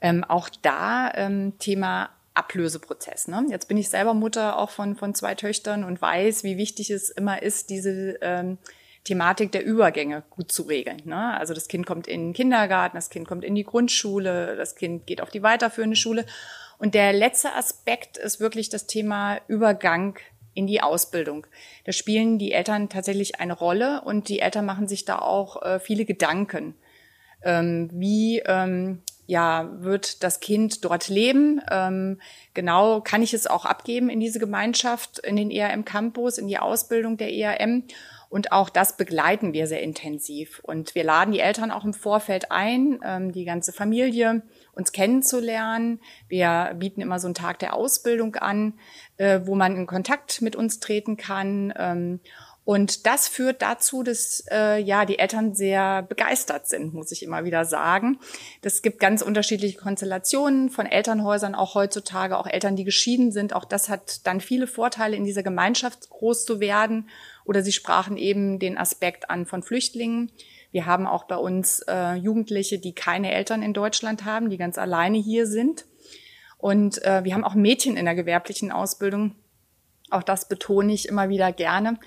Ähm, 0.00 0.22
auch 0.22 0.48
da 0.62 1.10
ähm, 1.14 1.58
Thema 1.58 2.10
Ablöseprozess. 2.34 3.26
Ne? 3.26 3.44
Jetzt 3.50 3.66
bin 3.66 3.76
ich 3.76 3.88
selber 3.88 4.14
Mutter 4.14 4.56
auch 4.56 4.70
von, 4.70 4.94
von 4.94 5.16
zwei 5.16 5.34
Töchtern 5.34 5.82
und 5.82 6.00
weiß, 6.00 6.44
wie 6.44 6.58
wichtig 6.58 6.90
es 6.90 7.10
immer 7.10 7.42
ist, 7.42 7.70
diese 7.70 8.18
ähm, 8.20 8.58
Thematik 9.06 9.52
der 9.52 9.64
Übergänge 9.64 10.24
gut 10.30 10.50
zu 10.50 10.64
regeln. 10.64 11.00
Ne? 11.04 11.38
Also 11.38 11.54
das 11.54 11.68
Kind 11.68 11.86
kommt 11.86 12.08
in 12.08 12.28
den 12.28 12.32
Kindergarten, 12.32 12.96
das 12.96 13.08
Kind 13.08 13.26
kommt 13.26 13.44
in 13.44 13.54
die 13.54 13.64
Grundschule, 13.64 14.56
das 14.56 14.74
Kind 14.74 15.06
geht 15.06 15.20
auf 15.22 15.30
die 15.30 15.44
weiterführende 15.44 15.96
Schule. 15.96 16.26
Und 16.78 16.94
der 16.94 17.12
letzte 17.12 17.54
Aspekt 17.54 18.18
ist 18.18 18.40
wirklich 18.40 18.68
das 18.68 18.86
Thema 18.86 19.38
Übergang 19.46 20.18
in 20.54 20.66
die 20.66 20.82
Ausbildung. 20.82 21.46
Da 21.84 21.92
spielen 21.92 22.38
die 22.38 22.50
Eltern 22.50 22.88
tatsächlich 22.88 23.38
eine 23.38 23.52
Rolle 23.52 24.02
und 24.02 24.28
die 24.28 24.40
Eltern 24.40 24.66
machen 24.66 24.88
sich 24.88 25.04
da 25.04 25.20
auch 25.20 25.62
äh, 25.62 25.78
viele 25.78 26.04
Gedanken. 26.04 26.74
Ähm, 27.42 27.88
wie 27.92 28.40
ähm, 28.40 29.02
ja, 29.26 29.70
wird 29.78 30.24
das 30.24 30.40
Kind 30.40 30.84
dort 30.84 31.08
leben? 31.08 31.60
Ähm, 31.70 32.20
genau, 32.54 33.00
kann 33.02 33.22
ich 33.22 33.34
es 33.34 33.46
auch 33.46 33.66
abgeben 33.66 34.08
in 34.08 34.18
diese 34.18 34.40
Gemeinschaft, 34.40 35.20
in 35.20 35.36
den 35.36 35.52
ERM 35.52 35.84
Campus, 35.84 36.38
in 36.38 36.48
die 36.48 36.58
Ausbildung 36.58 37.16
der 37.16 37.32
ERM? 37.32 37.84
Und 38.28 38.52
auch 38.52 38.68
das 38.68 38.96
begleiten 38.96 39.52
wir 39.52 39.66
sehr 39.66 39.82
intensiv. 39.82 40.60
Und 40.62 40.94
wir 40.94 41.04
laden 41.04 41.32
die 41.32 41.40
Eltern 41.40 41.70
auch 41.70 41.84
im 41.84 41.94
Vorfeld 41.94 42.50
ein, 42.50 43.00
ähm, 43.04 43.32
die 43.32 43.44
ganze 43.44 43.72
Familie 43.72 44.42
uns 44.72 44.92
kennenzulernen. 44.92 46.00
Wir 46.28 46.74
bieten 46.78 47.00
immer 47.00 47.18
so 47.18 47.28
einen 47.28 47.34
Tag 47.34 47.58
der 47.60 47.74
Ausbildung 47.74 48.36
an, 48.36 48.74
äh, 49.16 49.40
wo 49.44 49.54
man 49.54 49.76
in 49.76 49.86
Kontakt 49.86 50.42
mit 50.42 50.56
uns 50.56 50.80
treten 50.80 51.16
kann. 51.16 51.72
Ähm, 51.76 52.20
und 52.66 53.06
das 53.06 53.28
führt 53.28 53.62
dazu, 53.62 54.02
dass 54.02 54.44
äh, 54.50 54.78
ja 54.82 55.04
die 55.04 55.20
Eltern 55.20 55.54
sehr 55.54 56.02
begeistert 56.02 56.66
sind, 56.66 56.94
muss 56.94 57.12
ich 57.12 57.22
immer 57.22 57.44
wieder 57.44 57.64
sagen. 57.64 58.18
Das 58.62 58.82
gibt 58.82 58.98
ganz 58.98 59.22
unterschiedliche 59.22 59.78
Konstellationen 59.78 60.68
von 60.70 60.84
Elternhäusern, 60.84 61.54
auch 61.54 61.76
heutzutage, 61.76 62.36
auch 62.36 62.48
Eltern, 62.48 62.74
die 62.74 62.82
geschieden 62.82 63.30
sind. 63.30 63.54
Auch 63.54 63.64
das 63.64 63.88
hat 63.88 64.26
dann 64.26 64.40
viele 64.40 64.66
Vorteile, 64.66 65.14
in 65.14 65.22
dieser 65.22 65.44
Gemeinschaft 65.44 66.10
groß 66.10 66.44
zu 66.44 66.58
werden 66.58 67.08
oder 67.46 67.62
Sie 67.62 67.72
sprachen 67.72 68.16
eben 68.16 68.58
den 68.58 68.76
Aspekt 68.76 69.30
an 69.30 69.46
von 69.46 69.62
Flüchtlingen. 69.62 70.32
Wir 70.72 70.86
haben 70.86 71.06
auch 71.06 71.24
bei 71.24 71.36
uns 71.36 71.80
äh, 71.88 72.14
Jugendliche, 72.14 72.78
die 72.78 72.92
keine 72.92 73.32
Eltern 73.32 73.62
in 73.62 73.72
Deutschland 73.72 74.24
haben, 74.24 74.50
die 74.50 74.58
ganz 74.58 74.78
alleine 74.78 75.18
hier 75.18 75.46
sind. 75.46 75.86
Und 76.58 77.02
äh, 77.04 77.24
wir 77.24 77.34
haben 77.34 77.44
auch 77.44 77.54
Mädchen 77.54 77.96
in 77.96 78.04
der 78.04 78.14
gewerblichen 78.14 78.72
Ausbildung. 78.72 79.36
Auch 80.10 80.22
das 80.22 80.48
betone 80.48 80.92
ich 80.92 81.08
immer 81.08 81.28
wieder 81.28 81.52
gerne. 81.52 81.98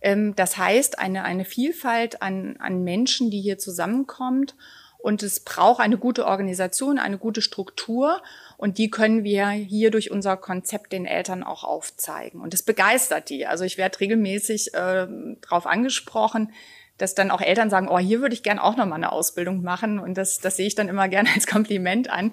Ähm, 0.00 0.34
das 0.34 0.56
heißt, 0.56 0.98
eine, 0.98 1.24
eine 1.24 1.44
Vielfalt 1.44 2.22
an, 2.22 2.56
an 2.58 2.82
Menschen, 2.82 3.30
die 3.30 3.40
hier 3.40 3.58
zusammenkommt. 3.58 4.56
Und 4.98 5.22
es 5.22 5.40
braucht 5.40 5.80
eine 5.80 5.98
gute 5.98 6.26
Organisation, 6.26 6.98
eine 6.98 7.18
gute 7.18 7.42
Struktur. 7.42 8.22
Und 8.56 8.78
die 8.78 8.90
können 8.90 9.24
wir 9.24 9.48
hier 9.48 9.90
durch 9.90 10.10
unser 10.10 10.36
Konzept 10.36 10.92
den 10.92 11.06
Eltern 11.06 11.42
auch 11.42 11.64
aufzeigen. 11.64 12.40
Und 12.40 12.54
es 12.54 12.62
begeistert 12.62 13.28
die. 13.28 13.46
Also 13.46 13.64
ich 13.64 13.78
werde 13.78 14.00
regelmäßig 14.00 14.74
äh, 14.74 15.06
darauf 15.42 15.66
angesprochen, 15.66 16.52
dass 16.98 17.14
dann 17.14 17.30
auch 17.30 17.42
Eltern 17.42 17.68
sagen, 17.68 17.88
oh, 17.88 17.98
hier 17.98 18.20
würde 18.20 18.34
ich 18.34 18.42
gern 18.42 18.58
auch 18.58 18.76
noch 18.76 18.86
mal 18.86 18.96
eine 18.96 19.12
Ausbildung 19.12 19.62
machen. 19.62 19.98
Und 19.98 20.16
das, 20.16 20.38
das 20.38 20.56
sehe 20.56 20.66
ich 20.66 20.74
dann 20.74 20.88
immer 20.88 21.08
gerne 21.10 21.28
als 21.34 21.46
Kompliment 21.46 22.10
an. 22.10 22.32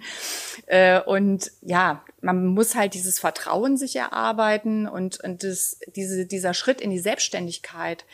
Äh, 0.67 1.01
und 1.01 1.51
ja, 1.61 2.03
man 2.21 2.47
muss 2.47 2.75
halt 2.75 2.93
dieses 2.93 3.19
Vertrauen 3.19 3.77
sich 3.77 3.95
erarbeiten 3.95 4.87
und, 4.87 5.21
und 5.23 5.43
das, 5.43 5.79
diese, 5.95 6.25
dieser 6.25 6.53
Schritt 6.53 6.79
in 6.79 6.89
die 6.89 6.99
Selbstständigkeit 6.99 8.05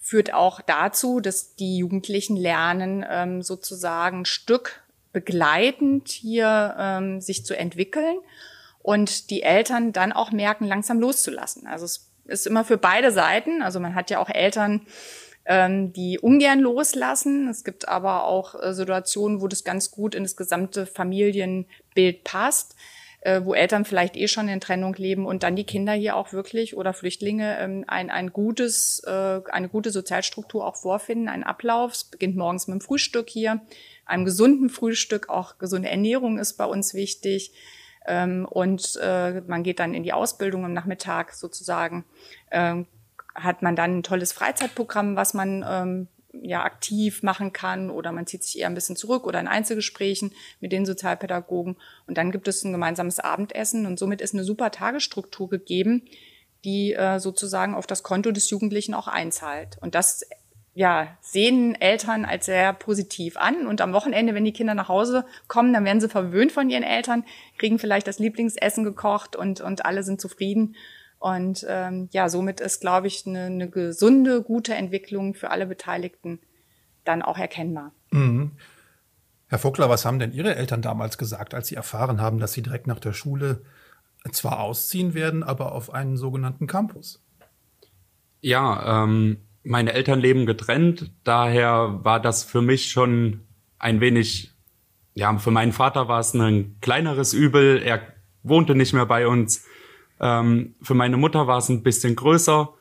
führt 0.00 0.32
auch 0.32 0.60
dazu, 0.62 1.20
dass 1.20 1.54
die 1.56 1.78
Jugendlichen 1.78 2.36
lernen, 2.36 3.04
ähm, 3.08 3.42
sozusagen 3.42 4.24
Stück 4.24 4.82
begleitend 5.18 6.08
hier 6.08 6.76
ähm, 6.78 7.20
sich 7.20 7.44
zu 7.44 7.56
entwickeln 7.56 8.18
und 8.78 9.30
die 9.30 9.42
Eltern 9.42 9.92
dann 9.92 10.12
auch 10.12 10.30
merken, 10.30 10.64
langsam 10.64 11.00
loszulassen. 11.00 11.66
Also 11.66 11.86
es 11.86 12.12
ist 12.26 12.46
immer 12.46 12.64
für 12.64 12.78
beide 12.78 13.10
Seiten. 13.10 13.60
Also 13.60 13.80
man 13.80 13.96
hat 13.96 14.10
ja 14.10 14.20
auch 14.20 14.30
Eltern, 14.30 14.86
ähm, 15.44 15.92
die 15.92 16.20
ungern 16.20 16.60
loslassen. 16.60 17.48
Es 17.48 17.64
gibt 17.64 17.88
aber 17.88 18.26
auch 18.26 18.54
äh, 18.62 18.72
Situationen, 18.72 19.40
wo 19.40 19.48
das 19.48 19.64
ganz 19.64 19.90
gut 19.90 20.14
in 20.14 20.22
das 20.22 20.36
gesamte 20.36 20.86
Familienbild 20.86 22.22
passt 22.22 22.76
äh, 23.20 23.40
wo 23.44 23.54
Eltern 23.54 23.84
vielleicht 23.84 24.16
eh 24.16 24.28
schon 24.28 24.48
in 24.48 24.60
Trennung 24.60 24.94
leben 24.94 25.26
und 25.26 25.42
dann 25.42 25.56
die 25.56 25.64
Kinder 25.64 25.92
hier 25.92 26.16
auch 26.16 26.32
wirklich 26.32 26.76
oder 26.76 26.92
Flüchtlinge 26.92 27.58
ähm, 27.58 27.84
ein, 27.86 28.10
ein 28.10 28.32
gutes, 28.32 29.02
äh, 29.06 29.40
eine 29.50 29.68
gute 29.68 29.90
Sozialstruktur 29.90 30.64
auch 30.64 30.76
vorfinden, 30.76 31.28
ein 31.28 31.44
Ablauf. 31.44 31.92
Es 31.92 32.04
beginnt 32.04 32.36
morgens 32.36 32.68
mit 32.68 32.74
dem 32.74 32.80
Frühstück 32.80 33.28
hier, 33.28 33.60
einem 34.08 34.24
gesunden 34.24 34.70
Frühstück, 34.70 35.28
auch 35.28 35.58
gesunde 35.58 35.88
Ernährung 35.88 36.38
ist 36.38 36.54
bei 36.54 36.64
uns 36.64 36.94
wichtig. 36.94 37.52
Ähm, 38.06 38.46
und 38.48 38.98
äh, 39.02 39.42
man 39.42 39.62
geht 39.62 39.80
dann 39.80 39.94
in 39.94 40.02
die 40.02 40.12
Ausbildung 40.12 40.64
am 40.64 40.72
Nachmittag 40.72 41.34
sozusagen. 41.34 42.04
Ähm, 42.50 42.86
hat 43.34 43.62
man 43.62 43.76
dann 43.76 43.98
ein 43.98 44.02
tolles 44.02 44.32
Freizeitprogramm, 44.32 45.14
was 45.14 45.34
man 45.34 45.64
ähm, 45.68 46.08
ja 46.32 46.64
aktiv 46.64 47.22
machen 47.22 47.52
kann 47.52 47.90
oder 47.90 48.12
man 48.12 48.26
zieht 48.26 48.42
sich 48.42 48.58
eher 48.58 48.66
ein 48.66 48.74
bisschen 48.74 48.96
zurück 48.96 49.26
oder 49.26 49.40
in 49.40 49.48
Einzelgesprächen 49.48 50.32
mit 50.60 50.72
den 50.72 50.86
Sozialpädagogen 50.86 51.76
und 52.06 52.18
dann 52.18 52.30
gibt 52.30 52.48
es 52.48 52.64
ein 52.64 52.72
gemeinsames 52.72 53.18
Abendessen 53.18 53.86
und 53.86 53.98
somit 53.98 54.20
ist 54.20 54.34
eine 54.34 54.44
super 54.44 54.70
Tagesstruktur 54.70 55.48
gegeben, 55.48 56.02
die 56.64 56.92
äh, 56.92 57.18
sozusagen 57.18 57.74
auf 57.74 57.86
das 57.86 58.02
Konto 58.02 58.30
des 58.30 58.50
Jugendlichen 58.50 58.94
auch 58.94 59.08
einzahlt 59.08 59.78
und 59.80 59.94
das 59.94 60.24
ja, 60.78 61.08
sehen 61.20 61.74
Eltern 61.74 62.24
als 62.24 62.46
sehr 62.46 62.72
positiv 62.72 63.36
an. 63.36 63.66
Und 63.66 63.80
am 63.80 63.92
Wochenende, 63.92 64.32
wenn 64.32 64.44
die 64.44 64.52
Kinder 64.52 64.74
nach 64.74 64.86
Hause 64.86 65.24
kommen, 65.48 65.72
dann 65.72 65.84
werden 65.84 66.00
sie 66.00 66.08
verwöhnt 66.08 66.52
von 66.52 66.70
ihren 66.70 66.84
Eltern, 66.84 67.24
kriegen 67.58 67.80
vielleicht 67.80 68.06
das 68.06 68.20
Lieblingsessen 68.20 68.84
gekocht 68.84 69.34
und, 69.34 69.60
und 69.60 69.84
alle 69.84 70.04
sind 70.04 70.20
zufrieden. 70.20 70.76
Und 71.18 71.66
ähm, 71.68 72.08
ja, 72.12 72.28
somit 72.28 72.60
ist, 72.60 72.80
glaube 72.80 73.08
ich, 73.08 73.26
eine, 73.26 73.46
eine 73.46 73.68
gesunde, 73.68 74.40
gute 74.40 74.72
Entwicklung 74.72 75.34
für 75.34 75.50
alle 75.50 75.66
Beteiligten 75.66 76.38
dann 77.02 77.22
auch 77.22 77.38
erkennbar. 77.38 77.90
Mhm. 78.12 78.52
Herr 79.48 79.58
Vogler, 79.58 79.90
was 79.90 80.04
haben 80.04 80.20
denn 80.20 80.32
Ihre 80.32 80.54
Eltern 80.54 80.80
damals 80.80 81.18
gesagt, 81.18 81.54
als 81.54 81.66
Sie 81.66 81.74
erfahren 81.74 82.20
haben, 82.20 82.38
dass 82.38 82.52
Sie 82.52 82.62
direkt 82.62 82.86
nach 82.86 83.00
der 83.00 83.14
Schule 83.14 83.62
zwar 84.30 84.60
ausziehen 84.60 85.12
werden, 85.14 85.42
aber 85.42 85.72
auf 85.72 85.92
einen 85.92 86.16
sogenannten 86.16 86.68
Campus? 86.68 87.20
Ja, 88.40 89.02
ähm, 89.02 89.38
meine 89.64 89.92
Eltern 89.92 90.20
leben 90.20 90.46
getrennt, 90.46 91.12
daher 91.24 92.00
war 92.02 92.20
das 92.20 92.44
für 92.44 92.62
mich 92.62 92.90
schon 92.90 93.40
ein 93.78 94.00
wenig, 94.00 94.52
ja, 95.14 95.36
für 95.38 95.50
meinen 95.50 95.72
Vater 95.72 96.08
war 96.08 96.20
es 96.20 96.34
ein 96.34 96.76
kleineres 96.80 97.32
Übel. 97.32 97.82
Er 97.82 98.00
wohnte 98.42 98.74
nicht 98.74 98.92
mehr 98.92 99.06
bei 99.06 99.26
uns. 99.26 99.64
Ähm, 100.20 100.74
für 100.82 100.94
meine 100.94 101.16
Mutter 101.16 101.46
war 101.46 101.58
es 101.58 101.68
ein 101.68 101.82
bisschen 101.82 102.16
größer. 102.16 102.72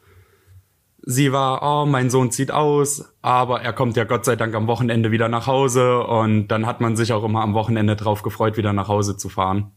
Sie 1.02 1.32
war, 1.32 1.62
oh, 1.62 1.86
mein 1.86 2.10
Sohn 2.10 2.32
zieht 2.32 2.52
aus, 2.52 3.14
aber 3.22 3.62
er 3.62 3.72
kommt 3.72 3.96
ja 3.96 4.04
Gott 4.04 4.26
sei 4.26 4.36
Dank 4.36 4.54
am 4.56 4.68
Wochenende 4.68 5.12
wieder 5.12 5.30
nach 5.30 5.48
Hause 5.48 6.04
und 6.04 6.50
dann 6.50 6.66
hat 6.66 6.82
man 6.82 6.98
sich 6.98 7.14
auch 7.14 7.24
immer 7.24 7.42
am 7.44 7.54
Wochenende 7.54 7.96
drauf 7.96 8.24
gefreut, 8.24 8.58
wieder 8.58 8.74
nach 8.74 8.90
Hause 8.90 9.16
zu 9.16 9.30
fahren 9.30 9.72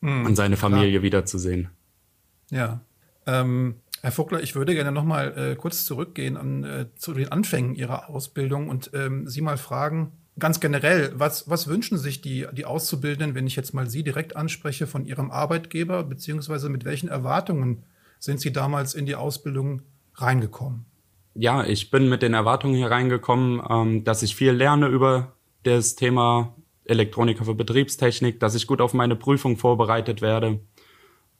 mhm, 0.00 0.26
und 0.26 0.36
seine 0.36 0.56
Familie 0.56 0.90
klar. 0.90 1.02
wiederzusehen. 1.02 1.70
Ja. 2.50 2.80
Ähm, 3.26 3.76
Herr 4.06 4.12
Vogler, 4.12 4.40
ich 4.40 4.54
würde 4.54 4.72
gerne 4.72 4.92
noch 4.92 5.02
mal 5.02 5.36
äh, 5.36 5.56
kurz 5.56 5.84
zurückgehen 5.84 6.36
an, 6.36 6.62
äh, 6.62 6.86
zu 6.94 7.12
den 7.12 7.32
Anfängen 7.32 7.74
Ihrer 7.74 8.08
Ausbildung 8.08 8.68
und 8.68 8.92
ähm, 8.94 9.26
Sie 9.26 9.40
mal 9.40 9.58
fragen, 9.58 10.12
ganz 10.38 10.60
generell, 10.60 11.10
was, 11.16 11.50
was 11.50 11.66
wünschen 11.66 11.98
sich 11.98 12.20
die, 12.20 12.46
die 12.52 12.66
Auszubildenden, 12.66 13.34
wenn 13.34 13.48
ich 13.48 13.56
jetzt 13.56 13.74
mal 13.74 13.90
Sie 13.90 14.04
direkt 14.04 14.36
anspreche, 14.36 14.86
von 14.86 15.06
Ihrem 15.06 15.32
Arbeitgeber, 15.32 16.04
beziehungsweise 16.04 16.68
mit 16.68 16.84
welchen 16.84 17.08
Erwartungen 17.08 17.82
sind 18.20 18.40
Sie 18.40 18.52
damals 18.52 18.94
in 18.94 19.06
die 19.06 19.16
Ausbildung 19.16 19.82
reingekommen? 20.14 20.84
Ja, 21.34 21.64
ich 21.64 21.90
bin 21.90 22.08
mit 22.08 22.22
den 22.22 22.34
Erwartungen 22.34 22.76
hier 22.76 22.92
reingekommen, 22.92 23.60
ähm, 23.68 24.04
dass 24.04 24.22
ich 24.22 24.36
viel 24.36 24.52
lerne 24.52 24.86
über 24.86 25.32
das 25.64 25.96
Thema 25.96 26.54
Elektroniker 26.84 27.44
für 27.44 27.56
Betriebstechnik, 27.56 28.38
dass 28.38 28.54
ich 28.54 28.68
gut 28.68 28.80
auf 28.80 28.94
meine 28.94 29.16
Prüfung 29.16 29.56
vorbereitet 29.56 30.22
werde, 30.22 30.60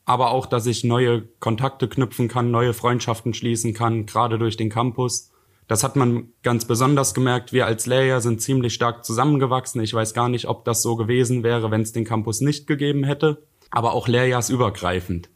aber 0.07 0.31
auch, 0.31 0.47
dass 0.47 0.65
ich 0.65 0.85
neue 0.85 1.23
Kontakte 1.41 1.89
knüpfen 1.89 2.29
kann, 2.29 2.51
neue 2.51 2.73
Freundschaften 2.73 3.35
schließen 3.35 3.75
kann, 3.75 4.07
gerade 4.07 4.39
durch 4.39 4.57
den 4.57 4.71
Campus 4.71 5.33
das 5.69 5.83
hat 5.83 5.97
man 5.97 6.29
ganz 6.43 6.65
besonders 6.65 7.13
gemerkt. 7.13 7.53
Wir 7.53 7.67
als 7.67 7.87
Layer 7.87 8.21
sind 8.21 8.41
ziemlich 8.41 8.75
stark 8.75 9.05
zusammengewachsen. 9.05 9.81
Ich 9.81 9.93
weiß 9.93 10.15
gar 10.15 10.29
nicht, 10.29 10.47
ob 10.47 10.65
das 10.65 10.83
so 10.83 10.95
gewesen 10.97 11.43
wäre, 11.43 11.71
wenn 11.71 11.81
es 11.81 11.93
den 11.93 12.05
Campus 12.05 12.41
nicht 12.41 12.67
gegeben 12.67 13.03
hätte. 13.03 13.43
Aber 13.71 13.93
auch 13.95 14.07
Layers 14.07 14.49
übergreifend. 14.49 15.29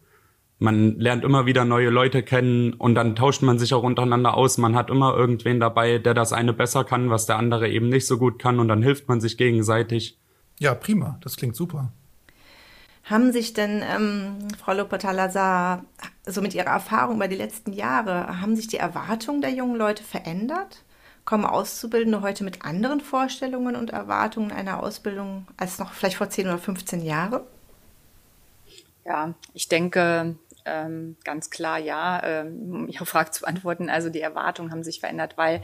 Man 0.61 0.98
lernt 1.00 1.24
immer 1.24 1.46
wieder 1.46 1.64
neue 1.64 1.88
Leute 1.88 2.22
kennen 2.22 2.74
und 2.74 2.94
dann 2.94 3.16
tauscht 3.16 3.42
man 3.42 3.59
sich 3.59 3.74
auch 3.74 3.83
untereinander 3.83 4.37
aus. 4.37 4.59
Man 4.59 4.76
hat 4.76 4.90
immer 4.90 5.16
irgendwen 5.16 5.59
dabei, 5.59 5.98
der 5.98 6.14
das 6.14 6.33
eine 6.33 6.52
besser 6.52 6.85
kann, 6.85 7.11
was 7.11 7.26
der 7.26 7.37
andere 7.37 7.68
eben 7.68 7.88
nicht 7.88 8.06
so 8.06 8.18
gut 8.18 8.38
kann 8.38 8.61
und 8.61 8.68
dann 8.68 8.83
hilft 8.83 9.09
man 9.09 9.20
sich 9.20 9.37
gegenseitig. 9.37 10.18
Ja, 10.59 10.74
prima. 10.74 11.18
Das 11.22 11.37
klingt 11.37 11.56
super. 11.56 11.92
Haben 13.11 13.33
sich 13.33 13.55
denn, 13.55 13.83
ähm, 13.83 14.38
Frau 14.57 14.73
Lopatalazar, 14.73 15.85
so 16.27 16.40
mit 16.40 16.55
Ihrer 16.55 16.70
Erfahrung 16.70 17.16
über 17.16 17.27
die 17.27 17.35
letzten 17.37 17.73
Jahre, 17.73 18.40
haben 18.40 18.55
sich 18.55 18.68
die 18.68 18.77
Erwartungen 18.77 19.40
der 19.40 19.51
jungen 19.51 19.75
Leute 19.75 20.05
verändert? 20.05 20.85
Kommen 21.25 21.44
Auszubildende 21.44 22.23
heute 22.23 22.44
mit 22.44 22.64
anderen 22.64 23.01
Vorstellungen 23.01 23.75
und 23.75 23.90
Erwartungen 23.90 24.53
einer 24.53 24.81
Ausbildung 24.81 25.49
als 25.57 25.81
noch 25.81 25.92
vielleicht 25.92 26.18
vor 26.18 26.31
10 26.31 26.46
oder 26.46 26.59
15 26.59 27.03
Jahren? 27.03 27.42
Ja, 29.05 29.35
ich 29.55 29.68
denke, 29.68 30.37
ähm, 30.64 31.16
ganz 31.25 31.51
klar 31.51 31.81
ja, 31.81 32.23
ähm, 32.23 32.73
um 32.73 32.88
Ihre 32.88 33.07
Frage 33.07 33.33
zu 33.33 33.40
beantworten. 33.40 33.90
Also 33.90 34.09
die 34.09 34.20
Erwartungen 34.20 34.70
haben 34.70 34.85
sich 34.85 35.01
verändert, 35.01 35.37
weil 35.37 35.62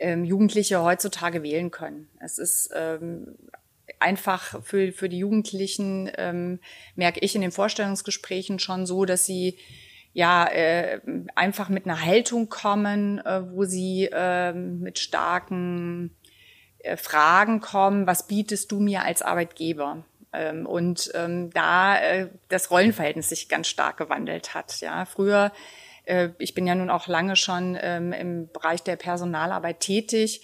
ähm, 0.00 0.24
Jugendliche 0.24 0.82
heutzutage 0.82 1.44
wählen 1.44 1.70
können. 1.70 2.08
Es 2.18 2.38
ist 2.38 2.70
ähm, 2.74 3.36
einfach 3.98 4.62
für, 4.62 4.92
für 4.92 5.08
die 5.08 5.18
Jugendlichen, 5.18 6.10
ähm, 6.16 6.60
merke 6.94 7.20
ich 7.20 7.34
in 7.34 7.40
den 7.40 7.52
Vorstellungsgesprächen 7.52 8.58
schon 8.58 8.86
so, 8.86 9.04
dass 9.04 9.26
sie 9.26 9.58
ja 10.12 10.46
äh, 10.46 11.00
einfach 11.34 11.68
mit 11.68 11.86
einer 11.86 12.04
Haltung 12.04 12.48
kommen, 12.48 13.18
äh, 13.18 13.42
wo 13.52 13.64
sie 13.64 14.08
äh, 14.12 14.52
mit 14.52 14.98
starken 14.98 16.16
äh, 16.80 16.96
Fragen 16.96 17.60
kommen, 17.60 18.06
was 18.06 18.26
bietest 18.26 18.72
du 18.72 18.80
mir 18.80 19.04
als 19.04 19.22
Arbeitgeber? 19.22 20.04
Ähm, 20.32 20.66
und 20.66 21.10
ähm, 21.14 21.50
da 21.50 22.00
äh, 22.00 22.28
das 22.48 22.70
Rollenverhältnis 22.70 23.28
sich 23.28 23.48
ganz 23.48 23.68
stark 23.68 23.96
gewandelt 23.96 24.54
hat. 24.54 24.80
Ja, 24.80 25.04
früher, 25.04 25.52
äh, 26.04 26.30
ich 26.38 26.54
bin 26.54 26.66
ja 26.66 26.74
nun 26.74 26.90
auch 26.90 27.08
lange 27.08 27.36
schon 27.36 27.76
ähm, 27.80 28.12
im 28.12 28.48
Bereich 28.52 28.82
der 28.82 28.96
Personalarbeit 28.96 29.80
tätig 29.80 30.42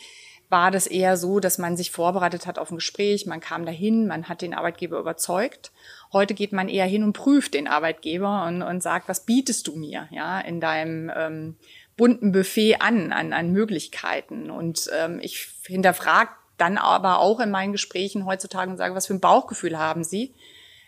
war 0.49 0.71
das 0.71 0.87
eher 0.87 1.17
so, 1.17 1.41
dass 1.41 1.59
man 1.59 1.77
sich 1.77 1.91
vorbereitet 1.91 2.47
hat 2.47 2.59
auf 2.59 2.71
ein 2.71 2.77
Gespräch, 2.77 3.27
man 3.27 3.41
kam 3.41 3.67
dahin, 3.67 4.07
man 4.07 4.29
hat 4.29 4.43
den 4.43 4.55
Arbeitgeber 4.55 4.99
überzeugt. 4.99 5.73
Heute 6.13 6.35
geht 6.35 6.53
man 6.53 6.69
eher 6.69 6.87
hin 6.87 7.03
und 7.03 7.15
prüft 7.15 7.55
den 7.55 7.67
Arbeitgeber 7.67 8.45
und, 8.47 8.63
und 8.63 8.83
sagt, 8.83 9.09
was 9.09 9.25
bietest 9.25 9.67
du 9.67 9.77
mir 9.77 10.09
ja 10.11 10.41
in 10.41 10.61
deinem 10.61 11.11
ähm, 11.15 11.57
bunten 11.97 12.33
Buffet 12.33 12.77
an, 12.81 13.13
an, 13.13 13.33
an 13.33 13.53
Möglichkeiten. 13.53 14.51
Und 14.51 14.89
ähm, 14.97 15.19
ich 15.23 15.49
hinterfrage 15.65 16.31
dann 16.59 16.79
aber 16.79 17.19
auch 17.19 17.41
in 17.41 17.51
meinen 17.51 17.73
Gesprächen 17.73 18.25
heutzutage 18.25 18.71
und 18.71 18.77
sage, 18.77 18.95
was 18.95 19.07
für 19.07 19.15
ein 19.15 19.21
Bauchgefühl 19.21 19.79
haben 19.79 20.05
Sie? 20.05 20.35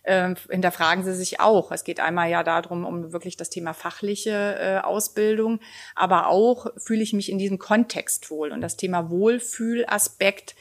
Äh, 0.03 0.35
hinterfragen 0.51 1.05
sie 1.05 1.15
sich 1.15 1.41
auch. 1.41 1.73
Es 1.73 1.85
geht 1.85 2.01
einmal 2.01 2.31
ja 2.31 2.43
darum, 2.43 2.85
um 2.85 3.13
wirklich 3.13 3.37
das 3.37 3.51
Thema 3.51 3.75
fachliche 3.75 4.57
äh, 4.59 4.79
Ausbildung, 4.79 5.61
aber 5.95 6.29
auch 6.29 6.67
fühle 6.77 7.03
ich 7.03 7.13
mich 7.13 7.31
in 7.31 7.39
diesem 7.39 7.59
Kontext 7.59 8.31
wohl. 8.31 8.53
Und 8.53 8.61
das 8.61 8.77
Thema 8.77 9.11
Wohlfühlaspekt 9.11 10.55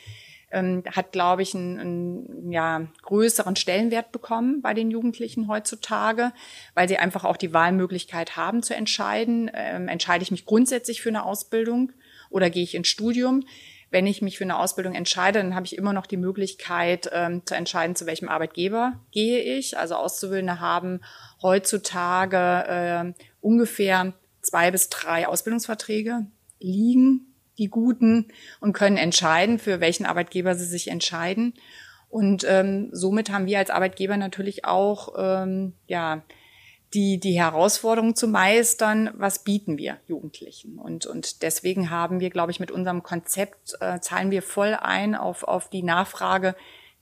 ähm, 0.52 0.84
hat, 0.96 1.12
glaube 1.12 1.42
ich, 1.42 1.56
einen, 1.56 1.80
einen 1.80 2.52
ja, 2.52 2.88
größeren 3.02 3.56
Stellenwert 3.56 4.12
bekommen 4.12 4.62
bei 4.62 4.74
den 4.74 4.92
Jugendlichen 4.92 5.48
heutzutage, 5.48 6.32
weil 6.74 6.88
sie 6.88 6.98
einfach 6.98 7.26
auch 7.26 7.38
die 7.38 7.54
Wahlmöglichkeit 7.54 8.38
haben 8.38 8.64
zu 8.64 8.74
entscheiden. 8.74 9.52
Ähm, 9.54 9.88
entscheide 9.88 10.24
ich 10.24 10.32
mich 10.32 10.46
grundsätzlich 10.46 11.02
für 11.02 11.10
eine 11.10 11.26
Ausbildung 11.26 11.92
oder 12.30 12.50
gehe 12.50 12.64
ich 12.64 12.76
ins 12.76 12.88
Studium? 12.88 13.44
Wenn 13.90 14.06
ich 14.06 14.22
mich 14.22 14.38
für 14.38 14.44
eine 14.44 14.58
Ausbildung 14.58 14.94
entscheide, 14.94 15.40
dann 15.40 15.56
habe 15.56 15.66
ich 15.66 15.78
immer 15.78 15.94
noch 15.94 16.06
die 16.06 16.18
Möglichkeit 16.18 17.10
ähm, 17.14 17.46
zu 17.46 17.56
entscheiden, 17.56 17.96
zu 17.96 18.06
welchem 18.06 18.28
Arbeitgeber 18.28 19.00
gehe 19.12 19.42
ich. 19.42 19.78
Also 19.78 19.96
Auszubildende 19.96 20.60
haben 20.60 21.02
heutzutage 21.42 23.16
äh, 23.18 23.24
ungefähr 23.42 24.14
zwei 24.42 24.72
bis 24.72 24.90
drei 24.90 25.28
Ausbildungsverträge 25.28 26.26
liegen, 26.60 27.34
die 27.58 27.70
guten, 27.70 28.28
und 28.60 28.74
können 28.74 28.98
entscheiden, 28.98 29.60
für 29.60 29.80
welchen 29.80 30.06
Arbeitgeber 30.06 30.56
sie 30.56 30.66
sich 30.66 30.90
entscheiden. 30.90 31.54
Und 32.10 32.46
ähm, 32.48 32.90
somit 32.92 33.32
haben 33.32 33.48
wir 33.48 33.60
als 33.60 33.70
Arbeitgeber 33.70 34.18
natürlich 34.18 34.66
auch 34.66 35.14
ähm, 35.18 35.74
ja 35.88 36.24
die, 36.94 37.20
die 37.20 37.40
Herausforderung 37.40 38.16
zu 38.16 38.28
meistern, 38.28 39.10
was 39.16 39.44
bieten 39.44 39.78
wir 39.78 39.98
Jugendlichen. 40.08 40.80
Und, 40.80 41.06
und 41.06 41.42
deswegen 41.42 41.90
haben 41.90 42.20
wir, 42.20 42.30
glaube 42.30 42.52
ich, 42.52 42.60
mit 42.60 42.72
unserem 42.72 43.04
Konzept 43.04 43.76
äh, 43.82 44.00
zahlen 44.00 44.32
wir 44.32 44.42
voll 44.42 44.74
ein 44.74 45.16
auf, 45.16 45.44
auf 45.44 45.70
die 45.70 45.84
Nachfrage, 45.84 46.56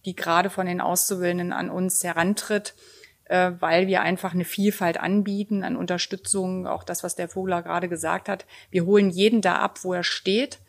die 0.06 0.16
gerade 0.16 0.50
von 0.50 0.66
den 0.66 0.82
Auszubildenden 0.82 1.54
an 1.54 1.70
uns 1.70 2.04
herantritt. 2.04 2.74
äh, 3.26 3.54
weil 3.60 3.88
wir 3.88 4.02
einfach 4.02 4.34
eine 4.34 4.46
Vielfalt 4.46 5.00
anbieten 5.00 5.64
an 5.64 5.76
Unterstützung, 5.76 6.68
auch 6.68 6.84
das, 6.84 7.04
was 7.04 7.16
der 7.16 7.30
Vogler 7.30 7.62
gerade 7.62 7.90
gesagt 7.90 8.30
hat. 8.30 8.46
Wir 8.70 8.86
holen 8.86 9.10
jeden 9.10 9.42
da 9.42 9.58
ab, 9.58 9.80
wo 9.84 9.94
er 9.94 10.04
steht 10.04 10.60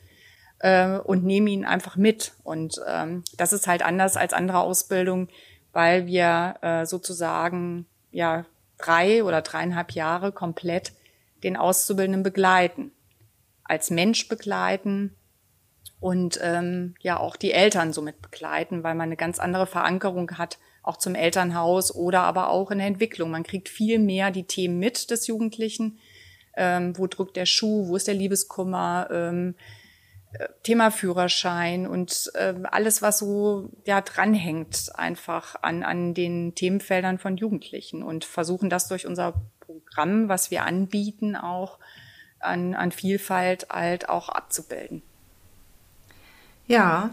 äh, 0.60 0.98
und 0.98 1.24
nehmen 1.24 1.46
ihn 1.48 1.64
einfach 1.64 1.96
mit. 1.96 2.32
Und 2.44 2.80
ähm, 2.88 3.24
das 3.36 3.52
ist 3.52 3.66
halt 3.66 3.82
anders 3.82 4.16
als 4.16 4.32
andere 4.32 4.60
Ausbildung, 4.60 5.28
weil 5.72 6.06
wir 6.06 6.56
äh, 6.62 6.86
sozusagen 6.86 7.86
ja 8.10 8.46
drei 8.78 9.24
oder 9.24 9.42
dreieinhalb 9.42 9.92
Jahre 9.92 10.32
komplett 10.32 10.92
den 11.42 11.56
Auszubildenden 11.56 12.22
begleiten, 12.22 12.92
als 13.64 13.90
Mensch 13.90 14.28
begleiten 14.28 15.14
und 16.00 16.38
ähm, 16.42 16.94
ja 17.00 17.18
auch 17.18 17.36
die 17.36 17.52
Eltern 17.52 17.92
somit 17.92 18.20
begleiten, 18.22 18.82
weil 18.82 18.94
man 18.94 19.08
eine 19.08 19.16
ganz 19.16 19.38
andere 19.38 19.66
Verankerung 19.66 20.32
hat, 20.32 20.58
auch 20.82 20.96
zum 20.96 21.14
Elternhaus 21.14 21.94
oder 21.94 22.22
aber 22.22 22.50
auch 22.50 22.70
in 22.70 22.78
der 22.78 22.86
Entwicklung. 22.86 23.30
Man 23.30 23.42
kriegt 23.42 23.68
viel 23.68 23.98
mehr 23.98 24.30
die 24.30 24.44
Themen 24.46 24.78
mit 24.78 25.10
des 25.10 25.26
Jugendlichen. 25.26 25.98
Ähm, 26.58 26.96
wo 26.96 27.06
drückt 27.06 27.36
der 27.36 27.44
Schuh, 27.44 27.86
wo 27.88 27.96
ist 27.96 28.08
der 28.08 28.14
Liebeskummer, 28.14 29.08
ähm, 29.10 29.56
Thema 30.62 30.90
Führerschein 30.90 31.86
und 31.86 32.30
äh, 32.34 32.54
alles, 32.64 33.00
was 33.02 33.18
so 33.18 33.70
ja 33.84 34.00
dranhängt, 34.00 34.92
einfach 34.94 35.56
an, 35.62 35.82
an 35.82 36.14
den 36.14 36.54
Themenfeldern 36.54 37.18
von 37.18 37.36
Jugendlichen 37.36 38.02
und 38.02 38.24
versuchen 38.24 38.68
das 38.68 38.88
durch 38.88 39.06
unser 39.06 39.34
Programm, 39.60 40.28
was 40.28 40.50
wir 40.50 40.64
anbieten, 40.64 41.36
auch 41.36 41.78
an, 42.40 42.74
an 42.74 42.92
Vielfalt 42.92 43.68
halt 43.70 44.08
auch 44.08 44.28
abzubilden. 44.28 45.02
Ja, 46.66 47.10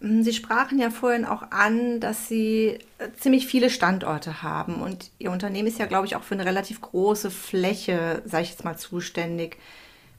hm, 0.00 0.22
Sie 0.22 0.32
sprachen 0.32 0.78
ja 0.78 0.90
vorhin 0.90 1.24
auch 1.24 1.50
an, 1.50 2.00
dass 2.00 2.28
Sie 2.28 2.78
äh, 2.98 3.10
ziemlich 3.18 3.46
viele 3.46 3.70
Standorte 3.70 4.42
haben 4.42 4.82
und 4.82 5.10
Ihr 5.18 5.30
Unternehmen 5.30 5.68
ist 5.68 5.78
ja, 5.78 5.86
glaube 5.86 6.06
ich, 6.06 6.16
auch 6.16 6.22
für 6.22 6.34
eine 6.34 6.44
relativ 6.44 6.80
große 6.80 7.30
Fläche, 7.30 8.22
sage 8.24 8.44
ich 8.44 8.50
jetzt 8.50 8.64
mal, 8.64 8.76
zuständig. 8.76 9.56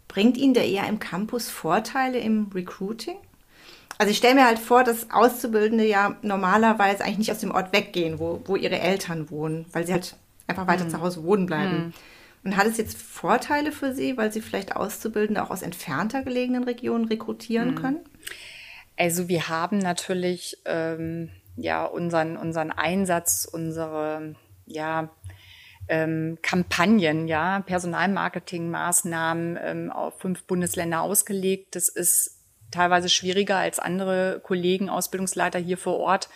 Bringt 0.07 0.37
Ihnen 0.37 0.53
der 0.53 0.67
ERM 0.67 0.99
Campus 0.99 1.49
Vorteile 1.49 2.19
im 2.19 2.49
Recruiting? 2.53 3.17
Also 3.97 4.11
ich 4.11 4.17
stelle 4.17 4.35
mir 4.35 4.45
halt 4.45 4.59
vor, 4.59 4.83
dass 4.83 5.09
Auszubildende 5.11 5.85
ja 5.85 6.17
normalerweise 6.21 7.03
eigentlich 7.03 7.17
nicht 7.17 7.31
aus 7.31 7.39
dem 7.39 7.51
Ort 7.51 7.73
weggehen, 7.73 8.19
wo, 8.19 8.41
wo 8.45 8.55
ihre 8.55 8.79
Eltern 8.79 9.31
wohnen, 9.31 9.65
weil 9.71 9.87
sie 9.87 9.93
halt 9.93 10.15
einfach 10.45 10.67
weiter 10.67 10.85
mhm. 10.85 10.89
zu 10.89 11.01
Hause 11.01 11.23
wohnen 11.23 11.45
bleiben. 11.47 11.77
Mhm. 11.77 11.93
Und 12.43 12.57
hat 12.57 12.67
es 12.67 12.77
jetzt 12.77 12.97
Vorteile 12.97 13.71
für 13.71 13.93
Sie, 13.93 14.15
weil 14.15 14.31
Sie 14.31 14.41
vielleicht 14.41 14.75
Auszubildende 14.75 15.43
auch 15.43 15.49
aus 15.49 15.63
entfernter 15.63 16.21
gelegenen 16.21 16.63
Regionen 16.63 17.05
rekrutieren 17.05 17.71
mhm. 17.71 17.75
können? 17.75 17.99
Also 18.95 19.27
wir 19.27 19.49
haben 19.49 19.79
natürlich 19.79 20.57
ähm, 20.65 21.29
ja 21.55 21.83
unseren, 21.85 22.37
unseren 22.37 22.71
Einsatz, 22.71 23.47
unsere 23.51 24.35
ja, 24.65 25.09
ähm, 25.89 26.38
Kampagnen, 26.41 27.28
ja, 27.28 27.62
Personalmarketingmaßnahmen 27.62 29.58
ähm, 29.62 29.91
auf 29.91 30.19
fünf 30.19 30.43
Bundesländer 30.43 31.02
ausgelegt. 31.02 31.76
Das 31.76 31.89
ist 31.89 32.38
teilweise 32.71 33.10
schwieriger 33.10 33.58
als 33.58 33.80
andere 33.80 34.41
Kollegen, 34.43 34.89
Ausbildungsleiter 34.89 35.60
hier 35.60 35.78
vor 35.78 35.97
Ort, 35.97 36.30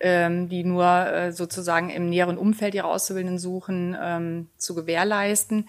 ähm, 0.00 0.48
die 0.48 0.64
nur 0.64 0.86
äh, 0.86 1.32
sozusagen 1.32 1.90
im 1.90 2.08
näheren 2.08 2.38
Umfeld 2.38 2.74
ihre 2.74 2.88
Auszubildenden 2.88 3.38
suchen, 3.38 3.96
ähm, 4.00 4.48
zu 4.56 4.74
gewährleisten. 4.74 5.68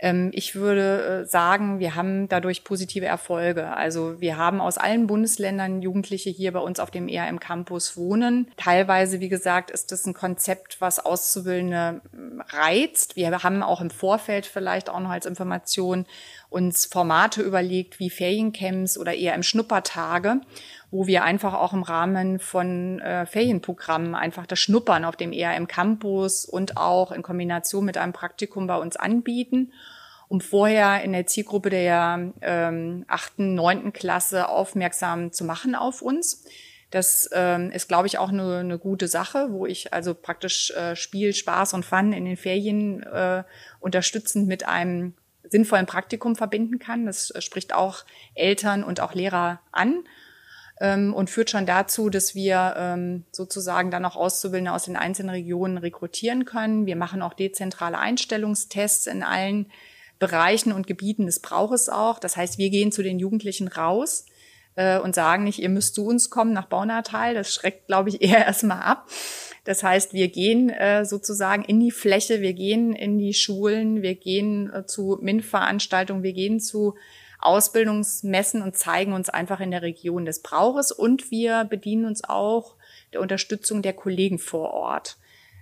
Ähm, 0.00 0.30
ich 0.32 0.54
würde 0.54 1.22
äh, 1.22 1.26
sagen, 1.26 1.78
wir 1.78 1.94
haben 1.94 2.28
dadurch 2.28 2.64
positive 2.64 3.06
Erfolge. 3.06 3.76
Also 3.76 4.20
wir 4.20 4.36
haben 4.36 4.60
aus 4.60 4.78
allen 4.78 5.06
Bundesländern 5.06 5.82
Jugendliche 5.82 6.30
hier 6.30 6.52
bei 6.52 6.60
uns 6.60 6.80
auf 6.80 6.90
dem 6.90 7.08
ERM 7.08 7.38
Campus 7.38 7.96
wohnen. 7.96 8.50
Teilweise, 8.56 9.20
wie 9.20 9.28
gesagt, 9.28 9.70
ist 9.70 9.92
das 9.92 10.06
ein 10.06 10.14
Konzept, 10.14 10.80
was 10.80 10.98
Auszubildende 10.98 12.00
ähm, 12.14 12.42
reizt. 12.48 13.16
Wir 13.16 13.30
haben 13.42 13.62
auch 13.62 13.80
im 13.80 13.90
Vorfeld 13.90 14.46
vielleicht 14.46 14.88
auch 14.88 15.00
noch 15.00 15.10
als 15.10 15.26
Information 15.26 16.06
uns 16.50 16.84
Formate 16.84 17.42
überlegt 17.42 17.98
wie 17.98 18.10
Feriencamps 18.10 18.98
oder 18.98 19.14
eher 19.14 19.34
im 19.34 19.42
Schnuppertage, 19.42 20.40
wo 20.90 21.06
wir 21.06 21.24
einfach 21.24 21.54
auch 21.54 21.72
im 21.72 21.82
Rahmen 21.82 22.38
von 22.38 23.00
äh, 23.00 23.24
Ferienprogrammen 23.24 24.14
einfach 24.14 24.46
das 24.46 24.58
Schnuppern 24.58 25.04
auf 25.04 25.16
dem 25.16 25.32
ERM 25.32 25.68
Campus 25.68 26.44
und 26.44 26.76
auch 26.76 27.12
in 27.12 27.22
Kombination 27.22 27.84
mit 27.84 27.96
einem 27.96 28.12
Praktikum 28.12 28.66
bei 28.66 28.76
uns 28.76 28.96
anbieten 28.96 29.72
um 30.30 30.40
vorher 30.40 31.02
in 31.02 31.12
der 31.12 31.26
Zielgruppe 31.26 31.70
der 31.70 32.32
ähm, 32.40 33.04
achten, 33.08 33.56
neunten 33.56 33.92
Klasse 33.92 34.48
aufmerksam 34.48 35.32
zu 35.32 35.44
machen 35.44 35.74
auf 35.74 36.02
uns. 36.02 36.44
Das 36.92 37.28
ähm, 37.32 37.72
ist, 37.72 37.88
glaube 37.88 38.06
ich, 38.06 38.18
auch 38.18 38.28
eine, 38.28 38.58
eine 38.58 38.78
gute 38.78 39.08
Sache, 39.08 39.48
wo 39.50 39.66
ich 39.66 39.92
also 39.92 40.14
praktisch 40.14 40.70
äh, 40.70 40.94
Spiel, 40.94 41.34
Spaß 41.34 41.74
und 41.74 41.84
Fun 41.84 42.12
in 42.12 42.26
den 42.26 42.36
Ferien 42.36 43.02
äh, 43.02 43.42
unterstützend 43.80 44.46
mit 44.46 44.68
einem 44.68 45.14
sinnvollen 45.50 45.86
Praktikum 45.86 46.36
verbinden 46.36 46.78
kann. 46.78 47.06
Das 47.06 47.30
äh, 47.30 47.40
spricht 47.40 47.74
auch 47.74 48.04
Eltern 48.34 48.82
und 48.82 49.00
auch 49.00 49.14
Lehrer 49.14 49.60
an 49.72 50.04
ähm, 50.80 51.12
und 51.12 51.30
führt 51.30 51.50
schon 51.50 51.66
dazu, 51.66 52.08
dass 52.08 52.34
wir 52.34 52.74
ähm, 52.76 53.24
sozusagen 53.32 53.90
dann 53.90 54.04
auch 54.04 54.16
Auszubildende 54.16 54.72
aus 54.72 54.84
den 54.84 54.96
einzelnen 54.96 55.30
Regionen 55.30 55.78
rekrutieren 55.78 56.44
können. 56.44 56.86
Wir 56.86 56.96
machen 56.96 57.22
auch 57.22 57.34
dezentrale 57.34 57.98
Einstellungstests 57.98 59.06
in 59.06 59.22
allen 59.22 59.70
Bereichen 60.18 60.72
und 60.72 60.86
Gebieten 60.86 61.26
des 61.26 61.40
Brauches 61.40 61.88
auch. 61.88 62.18
Das 62.18 62.36
heißt, 62.36 62.58
wir 62.58 62.70
gehen 62.70 62.92
zu 62.92 63.02
den 63.02 63.18
Jugendlichen 63.18 63.68
raus 63.68 64.26
äh, 64.76 64.98
und 64.98 65.14
sagen 65.14 65.44
nicht, 65.44 65.58
ihr 65.58 65.68
müsst 65.68 65.94
zu 65.94 66.06
uns 66.06 66.30
kommen 66.30 66.52
nach 66.52 66.66
Baunatal. 66.66 67.34
Das 67.34 67.52
schreckt, 67.52 67.86
glaube 67.86 68.08
ich, 68.08 68.22
eher 68.22 68.46
erstmal 68.46 68.82
ab. 68.82 69.08
Das 69.64 69.82
heißt, 69.82 70.14
wir 70.14 70.28
gehen 70.28 70.70
äh, 70.70 71.04
sozusagen 71.04 71.62
in 71.64 71.80
die 71.80 71.90
Fläche, 71.90 72.40
wir 72.40 72.54
gehen 72.54 72.94
in 72.94 73.18
die 73.18 73.34
Schulen, 73.34 74.02
wir 74.02 74.14
gehen 74.14 74.72
äh, 74.72 74.86
zu 74.86 75.18
MINT-Veranstaltungen, 75.20 76.22
wir 76.22 76.32
gehen 76.32 76.60
zu 76.60 76.94
Ausbildungsmessen 77.40 78.62
und 78.62 78.76
zeigen 78.76 79.12
uns 79.12 79.28
einfach 79.28 79.60
in 79.60 79.70
der 79.70 79.82
Region 79.82 80.24
des 80.24 80.42
Brauches 80.42 80.92
und 80.92 81.30
wir 81.30 81.64
bedienen 81.64 82.04
uns 82.04 82.24
auch 82.24 82.76
der 83.12 83.20
Unterstützung 83.20 83.82
der 83.82 83.94
Kollegen 83.94 84.38
vor 84.38 84.72
Ort. 84.72 85.16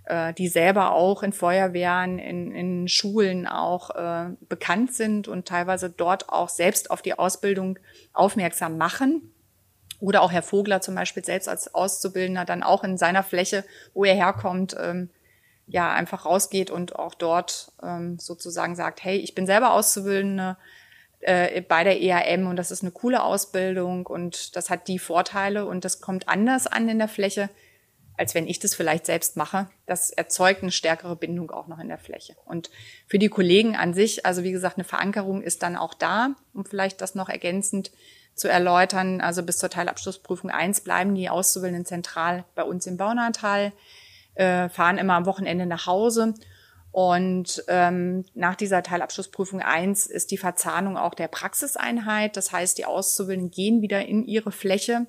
Äh, 0.09 0.33
die 0.33 0.49
selber 0.49 0.93
auch 0.93 1.23
in 1.23 1.35
Feuerwehren, 1.35 2.19
in, 2.19 2.55
in 2.55 2.89
Schulen 2.89 3.47
auch 3.47 3.91
äh, 3.91 4.31
bekannt 4.49 4.95
sind 4.95 5.29
und 5.29 5.47
teilweise 5.47 5.91
dort 5.91 6.31
auch 6.31 6.49
selbst 6.49 6.91
auf 6.91 7.03
die 7.03 7.19
Ausbildung 7.19 7.79
aufmerksam 8.15 8.79
machen. 8.79 9.35
Oder 10.01 10.23
auch 10.23 10.33
Herr 10.33 10.43
Vogler 10.43 10.81
zum 10.81 10.95
Beispiel 10.95 11.23
selbst 11.27 11.47
als 11.47 11.75
Auszubildender 11.75 12.47
dann 12.47 12.63
auch 12.63 12.85
in 12.85 12.97
seiner 12.97 13.23
Fläche, 13.23 13.65
wo 13.93 14.07
er 14.07 14.15
herkommt, 14.15 14.75
ähm, 14.81 15.11
ja, 15.67 15.93
einfach 15.93 16.25
rausgeht 16.25 16.71
und 16.71 16.97
auch 16.97 17.13
dort 17.13 17.73
ähm, 17.83 18.19
sozusagen 18.19 18.77
sagt, 18.77 19.05
hey, 19.05 19.19
ich 19.19 19.35
bin 19.35 19.45
selber 19.45 19.73
Auszubildende 19.73 20.57
äh, 21.21 21.61
bei 21.61 21.85
der 21.85 22.01
EAM 22.01 22.47
und 22.47 22.57
das 22.57 22.71
ist 22.71 22.83
eine 22.83 22.93
coole 22.93 23.23
Ausbildung 23.23 24.07
und 24.07 24.57
das 24.57 24.71
hat 24.71 24.89
die 24.89 24.99
Vorteile 24.99 25.67
und 25.67 25.85
das 25.85 26.01
kommt 26.01 26.31
anders 26.31 26.67
an 26.67 26.89
in 26.89 26.99
der 26.99 27.09
Fläche, 27.09 27.51
als 28.19 28.35
wenn 28.35 28.47
ich 28.47 28.59
das 28.59 28.75
vielleicht 28.75 29.07
selbst 29.07 29.37
mache. 29.37 29.69
Das 29.87 30.11
erzeugt 30.11 30.63
eine 30.63 30.73
stärkere 30.73 31.17
Bindung 31.17 31.51
auch 31.51 31.69
noch 31.69 31.79
in 31.79 31.89
der 31.89 31.99
Fläche. 31.99 32.37
Und 32.45 32.71
für 33.07 33.19
die 33.19 33.29
Kollegen 33.29 33.77
an 33.77 33.95
sich, 33.95 34.27
also 34.27 34.43
wie 34.43 34.53
gesagt, 34.53 34.77
eine 34.77 34.85
Verankerung 34.85 35.41
ist 35.43 35.63
dann 35.63 35.77
auch 35.77 35.95
da, 35.95 36.35
um 36.53 36.65
vielleicht 36.65 37.01
das 37.01 37.15
noch 37.15 37.29
ergänzend 37.29 37.93
zu 38.35 38.49
erläutern. 38.49 39.21
Also 39.21 39.43
bis 39.43 39.59
zur 39.59 39.71
Teilabschlussprüfung 39.71 40.51
eins 40.51 40.81
bleiben 40.81 41.15
die 41.15 41.31
Auszubildenden 41.31 41.87
zentral 41.87 42.45
bei 42.57 42.65
uns 42.65 42.87
im 42.87 42.97
Baunatal, 42.97 43.73
äh, 44.35 44.69
fahren 44.69 44.99
immer 44.99 45.15
am 45.15 45.27
Wochenende 45.27 45.67
nach 45.67 45.87
Hause. 45.87 46.35
Und 46.91 47.63
ähm, 47.69 48.25
nach 48.35 48.57
dieser 48.57 48.83
Teilabschlussprüfung 48.83 49.61
eins 49.61 50.07
ist 50.07 50.33
die 50.33 50.39
Verzahnung 50.39 50.97
auch 50.97 51.15
der 51.15 51.29
Praxiseinheit. 51.29 52.37
Das 52.37 52.51
heißt, 52.51 52.79
die 52.79 52.87
Auszubildenden 52.87 53.53
gehen 53.53 53.83
wieder 53.83 54.05
in 54.07 54.25
ihre 54.25 54.51
Fläche, 54.51 55.07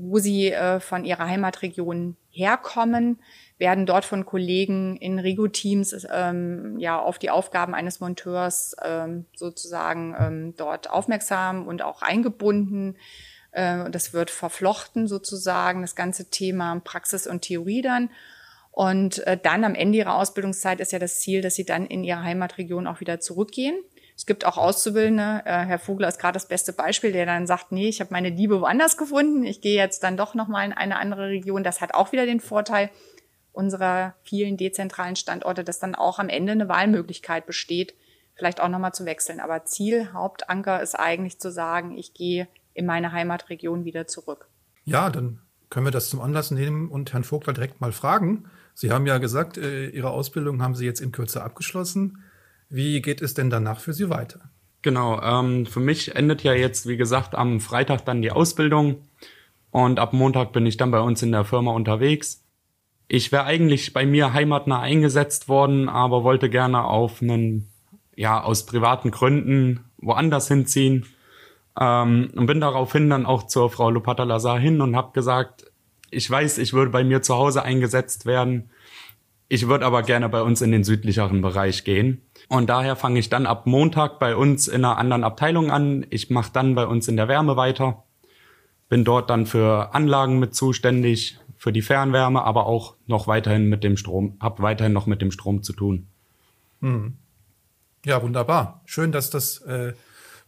wo 0.00 0.18
sie 0.18 0.52
äh, 0.52 0.80
von 0.80 1.04
ihrer 1.04 1.26
Heimatregion 1.26 2.16
herkommen, 2.30 3.18
werden 3.58 3.86
dort 3.86 4.04
von 4.04 4.24
Kollegen 4.24 4.96
in 4.96 5.18
Rigo-Teams 5.18 6.06
ähm, 6.12 6.78
ja 6.78 6.98
auf 6.98 7.18
die 7.18 7.30
Aufgaben 7.30 7.74
eines 7.74 8.00
Monteurs 8.00 8.76
ähm, 8.84 9.26
sozusagen 9.34 10.14
ähm, 10.18 10.54
dort 10.56 10.90
aufmerksam 10.90 11.66
und 11.66 11.82
auch 11.82 12.02
eingebunden. 12.02 12.96
Äh, 13.50 13.90
das 13.90 14.12
wird 14.12 14.30
verflochten 14.30 15.08
sozusagen, 15.08 15.82
das 15.82 15.96
ganze 15.96 16.30
Thema 16.30 16.80
Praxis 16.84 17.26
und 17.26 17.42
Theorie 17.42 17.82
dann. 17.82 18.10
Und 18.70 19.26
äh, 19.26 19.36
dann 19.36 19.64
am 19.64 19.74
Ende 19.74 19.98
ihrer 19.98 20.14
Ausbildungszeit 20.14 20.78
ist 20.78 20.92
ja 20.92 21.00
das 21.00 21.18
Ziel, 21.18 21.42
dass 21.42 21.56
sie 21.56 21.64
dann 21.64 21.86
in 21.86 22.04
ihre 22.04 22.22
Heimatregion 22.22 22.86
auch 22.86 23.00
wieder 23.00 23.18
zurückgehen. 23.18 23.74
Es 24.18 24.26
gibt 24.26 24.44
auch 24.44 24.58
Auszubildende, 24.58 25.42
äh, 25.44 25.64
Herr 25.64 25.78
Vogler 25.78 26.08
ist 26.08 26.18
gerade 26.18 26.34
das 26.34 26.48
beste 26.48 26.72
Beispiel, 26.72 27.12
der 27.12 27.24
dann 27.24 27.46
sagt, 27.46 27.70
nee, 27.70 27.88
ich 27.88 28.00
habe 28.00 28.12
meine 28.12 28.30
Liebe 28.30 28.60
woanders 28.60 28.96
gefunden, 28.96 29.44
ich 29.44 29.60
gehe 29.60 29.76
jetzt 29.76 30.02
dann 30.02 30.16
doch 30.16 30.34
nochmal 30.34 30.66
in 30.66 30.72
eine 30.72 30.98
andere 30.98 31.28
Region. 31.28 31.62
Das 31.62 31.80
hat 31.80 31.94
auch 31.94 32.10
wieder 32.10 32.26
den 32.26 32.40
Vorteil 32.40 32.90
unserer 33.52 34.16
vielen 34.24 34.56
dezentralen 34.56 35.14
Standorte, 35.14 35.62
dass 35.62 35.78
dann 35.78 35.94
auch 35.94 36.18
am 36.18 36.28
Ende 36.28 36.50
eine 36.50 36.68
Wahlmöglichkeit 36.68 37.46
besteht, 37.46 37.94
vielleicht 38.34 38.60
auch 38.60 38.68
nochmal 38.68 38.92
zu 38.92 39.06
wechseln. 39.06 39.38
Aber 39.38 39.64
Ziel, 39.66 40.12
Hauptanker 40.12 40.82
ist 40.82 40.96
eigentlich 40.96 41.38
zu 41.38 41.52
sagen, 41.52 41.96
ich 41.96 42.12
gehe 42.12 42.48
in 42.74 42.86
meine 42.86 43.12
Heimatregion 43.12 43.84
wieder 43.84 44.08
zurück. 44.08 44.48
Ja, 44.82 45.10
dann 45.10 45.42
können 45.70 45.86
wir 45.86 45.92
das 45.92 46.10
zum 46.10 46.20
Anlass 46.20 46.50
nehmen 46.50 46.90
und 46.90 47.12
Herrn 47.12 47.22
Vogler 47.22 47.52
direkt 47.52 47.80
mal 47.80 47.92
fragen. 47.92 48.50
Sie 48.74 48.90
haben 48.90 49.06
ja 49.06 49.18
gesagt, 49.18 49.58
äh, 49.58 49.90
Ihre 49.90 50.10
Ausbildung 50.10 50.60
haben 50.60 50.74
Sie 50.74 50.86
jetzt 50.86 51.00
in 51.00 51.12
Kürze 51.12 51.44
abgeschlossen. 51.44 52.24
Wie 52.68 53.00
geht 53.00 53.22
es 53.22 53.34
denn 53.34 53.50
danach 53.50 53.80
für 53.80 53.92
Sie 53.92 54.10
weiter? 54.10 54.40
Genau, 54.82 55.20
ähm, 55.22 55.66
für 55.66 55.80
mich 55.80 56.14
endet 56.14 56.42
ja 56.42 56.52
jetzt, 56.52 56.86
wie 56.86 56.96
gesagt, 56.96 57.34
am 57.34 57.60
Freitag 57.60 58.04
dann 58.04 58.22
die 58.22 58.30
Ausbildung 58.30 59.02
und 59.70 59.98
ab 59.98 60.12
Montag 60.12 60.52
bin 60.52 60.66
ich 60.66 60.76
dann 60.76 60.90
bei 60.90 61.00
uns 61.00 61.22
in 61.22 61.32
der 61.32 61.44
Firma 61.44 61.72
unterwegs. 61.72 62.44
Ich 63.08 63.32
wäre 63.32 63.44
eigentlich 63.44 63.92
bei 63.92 64.06
mir 64.06 64.34
heimatnah 64.34 64.80
eingesetzt 64.80 65.48
worden, 65.48 65.88
aber 65.88 66.24
wollte 66.24 66.50
gerne 66.50 66.84
auf 66.84 67.22
einen, 67.22 67.68
ja, 68.14 68.42
aus 68.42 68.66
privaten 68.66 69.10
Gründen 69.10 69.80
woanders 69.96 70.48
hinziehen 70.48 71.06
ähm, 71.80 72.30
und 72.36 72.46
bin 72.46 72.60
daraufhin 72.60 73.10
dann 73.10 73.26
auch 73.26 73.44
zur 73.44 73.70
Frau 73.70 73.90
Lupata 73.90 74.24
Lazar 74.24 74.58
hin 74.58 74.80
und 74.80 74.94
habe 74.94 75.12
gesagt, 75.12 75.64
ich 76.10 76.30
weiß, 76.30 76.58
ich 76.58 76.72
würde 76.72 76.90
bei 76.90 77.04
mir 77.04 77.22
zu 77.22 77.34
Hause 77.34 77.62
eingesetzt 77.62 78.26
werden. 78.26 78.70
Ich 79.48 79.66
würde 79.66 79.86
aber 79.86 80.02
gerne 80.02 80.28
bei 80.28 80.42
uns 80.42 80.60
in 80.60 80.72
den 80.72 80.84
südlicheren 80.84 81.40
Bereich 81.40 81.84
gehen. 81.84 82.20
Und 82.48 82.68
daher 82.68 82.96
fange 82.96 83.18
ich 83.18 83.30
dann 83.30 83.46
ab 83.46 83.66
Montag 83.66 84.18
bei 84.18 84.36
uns 84.36 84.68
in 84.68 84.84
einer 84.84 84.98
anderen 84.98 85.24
Abteilung 85.24 85.70
an. 85.70 86.06
Ich 86.10 86.28
mache 86.28 86.52
dann 86.52 86.74
bei 86.74 86.86
uns 86.86 87.08
in 87.08 87.16
der 87.16 87.28
Wärme 87.28 87.56
weiter. 87.56 88.04
Bin 88.90 89.04
dort 89.04 89.30
dann 89.30 89.46
für 89.46 89.94
Anlagen 89.94 90.38
mit 90.38 90.54
zuständig, 90.54 91.38
für 91.56 91.72
die 91.72 91.82
Fernwärme, 91.82 92.42
aber 92.42 92.66
auch 92.66 92.94
noch 93.06 93.26
weiterhin 93.26 93.68
mit 93.68 93.84
dem 93.84 93.96
Strom, 93.96 94.36
habe 94.40 94.62
weiterhin 94.62 94.92
noch 94.92 95.06
mit 95.06 95.20
dem 95.22 95.30
Strom 95.30 95.62
zu 95.62 95.72
tun. 95.72 96.06
Hm. 96.80 97.16
Ja, 98.04 98.22
wunderbar. 98.22 98.82
Schön, 98.84 99.12
dass 99.12 99.30
das 99.30 99.58
äh, 99.62 99.92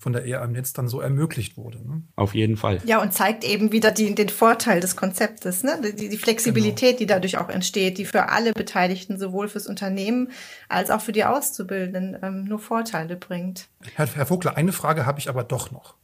von 0.00 0.14
der 0.14 0.26
ER 0.26 0.42
im 0.42 0.52
Netz 0.52 0.72
dann 0.72 0.88
so 0.88 1.00
ermöglicht 1.00 1.58
wurde. 1.58 1.86
Ne? 1.86 2.02
Auf 2.16 2.34
jeden 2.34 2.56
Fall. 2.56 2.80
Ja, 2.86 3.02
und 3.02 3.12
zeigt 3.12 3.44
eben 3.44 3.70
wieder 3.70 3.90
die, 3.90 4.14
den 4.14 4.30
Vorteil 4.30 4.80
des 4.80 4.96
Konzeptes, 4.96 5.62
ne? 5.62 5.78
die, 5.94 6.08
die 6.08 6.16
Flexibilität, 6.16 6.96
genau. 6.96 6.98
die 6.98 7.06
dadurch 7.06 7.36
auch 7.36 7.50
entsteht, 7.50 7.98
die 7.98 8.06
für 8.06 8.30
alle 8.30 8.54
Beteiligten, 8.54 9.18
sowohl 9.18 9.48
fürs 9.48 9.66
Unternehmen 9.66 10.30
als 10.70 10.90
auch 10.90 11.02
für 11.02 11.12
die 11.12 11.26
Auszubildenden, 11.26 12.16
ähm, 12.22 12.44
nur 12.44 12.58
Vorteile 12.58 13.16
bringt. 13.16 13.68
Herr, 13.94 14.06
Herr 14.06 14.24
Vogler, 14.24 14.56
eine 14.56 14.72
Frage 14.72 15.04
habe 15.04 15.18
ich 15.18 15.28
aber 15.28 15.44
doch 15.44 15.70
noch. 15.70 15.96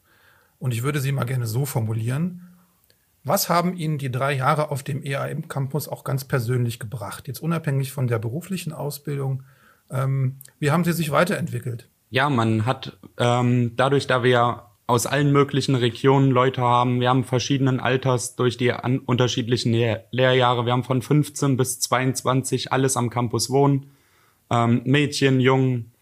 Und 0.59 0.75
ich 0.75 0.83
würde 0.83 1.01
sie 1.01 1.13
mal 1.13 1.25
gerne 1.25 1.47
so 1.47 1.65
formulieren. 1.65 2.43
Was 3.25 3.49
haben 3.49 3.75
Ihnen 3.75 3.97
die 3.97 4.13
drei 4.13 4.35
Jahre 4.35 4.71
auf 4.71 4.83
dem 4.83 5.03
EAM-Campus 5.03 5.89
auch 5.89 6.05
ganz 6.05 6.25
persönlich 6.25 6.79
gebracht? 6.79 7.29
Jetzt 7.29 7.41
unabhängig 7.41 7.93
von 7.93 8.09
der 8.09 8.19
beruflichen 8.19 8.75
Ausbildung. 8.75 9.43
Ähm, 9.91 10.37
wie 10.59 10.71
haben 10.71 10.85
Sie 10.85 10.93
sich 10.93 11.11
weiterentwickelt? 11.11 11.89
Ja, 12.11 12.31
man 12.31 12.67
hat 12.67 12.99
ähm, 13.19 13.73
dadurch, 13.77 14.07
da 14.07 14.23
wir 14.23 14.67
aus 14.87 15.07
allen 15.07 15.33
möglichen 15.33 15.75
Regionen 15.75 16.31
Leute 16.31 16.63
haben, 16.63 17.01
wir 17.01 17.09
haben 17.09 17.25
verschiedenen 17.25 17.81
Alters 17.81 18.37
durch 18.37 18.57
die 18.57 18.73
an, 18.73 19.01
unterschiedlichen 19.01 19.73
Lehr 19.73 20.05
Lehrjahre, 20.13 20.65
wir 20.65 20.73
haben 20.73 20.85
von 20.85 21.03
15 21.03 21.57
bis 21.57 21.81
22 21.81 22.73
alles 22.73 22.97
am 22.97 23.11
Campus 23.11 23.51
wohnen, 23.51 23.91
ähm, 24.49 24.83
Mädchen, 24.85 25.41
Jungen, 25.41 25.93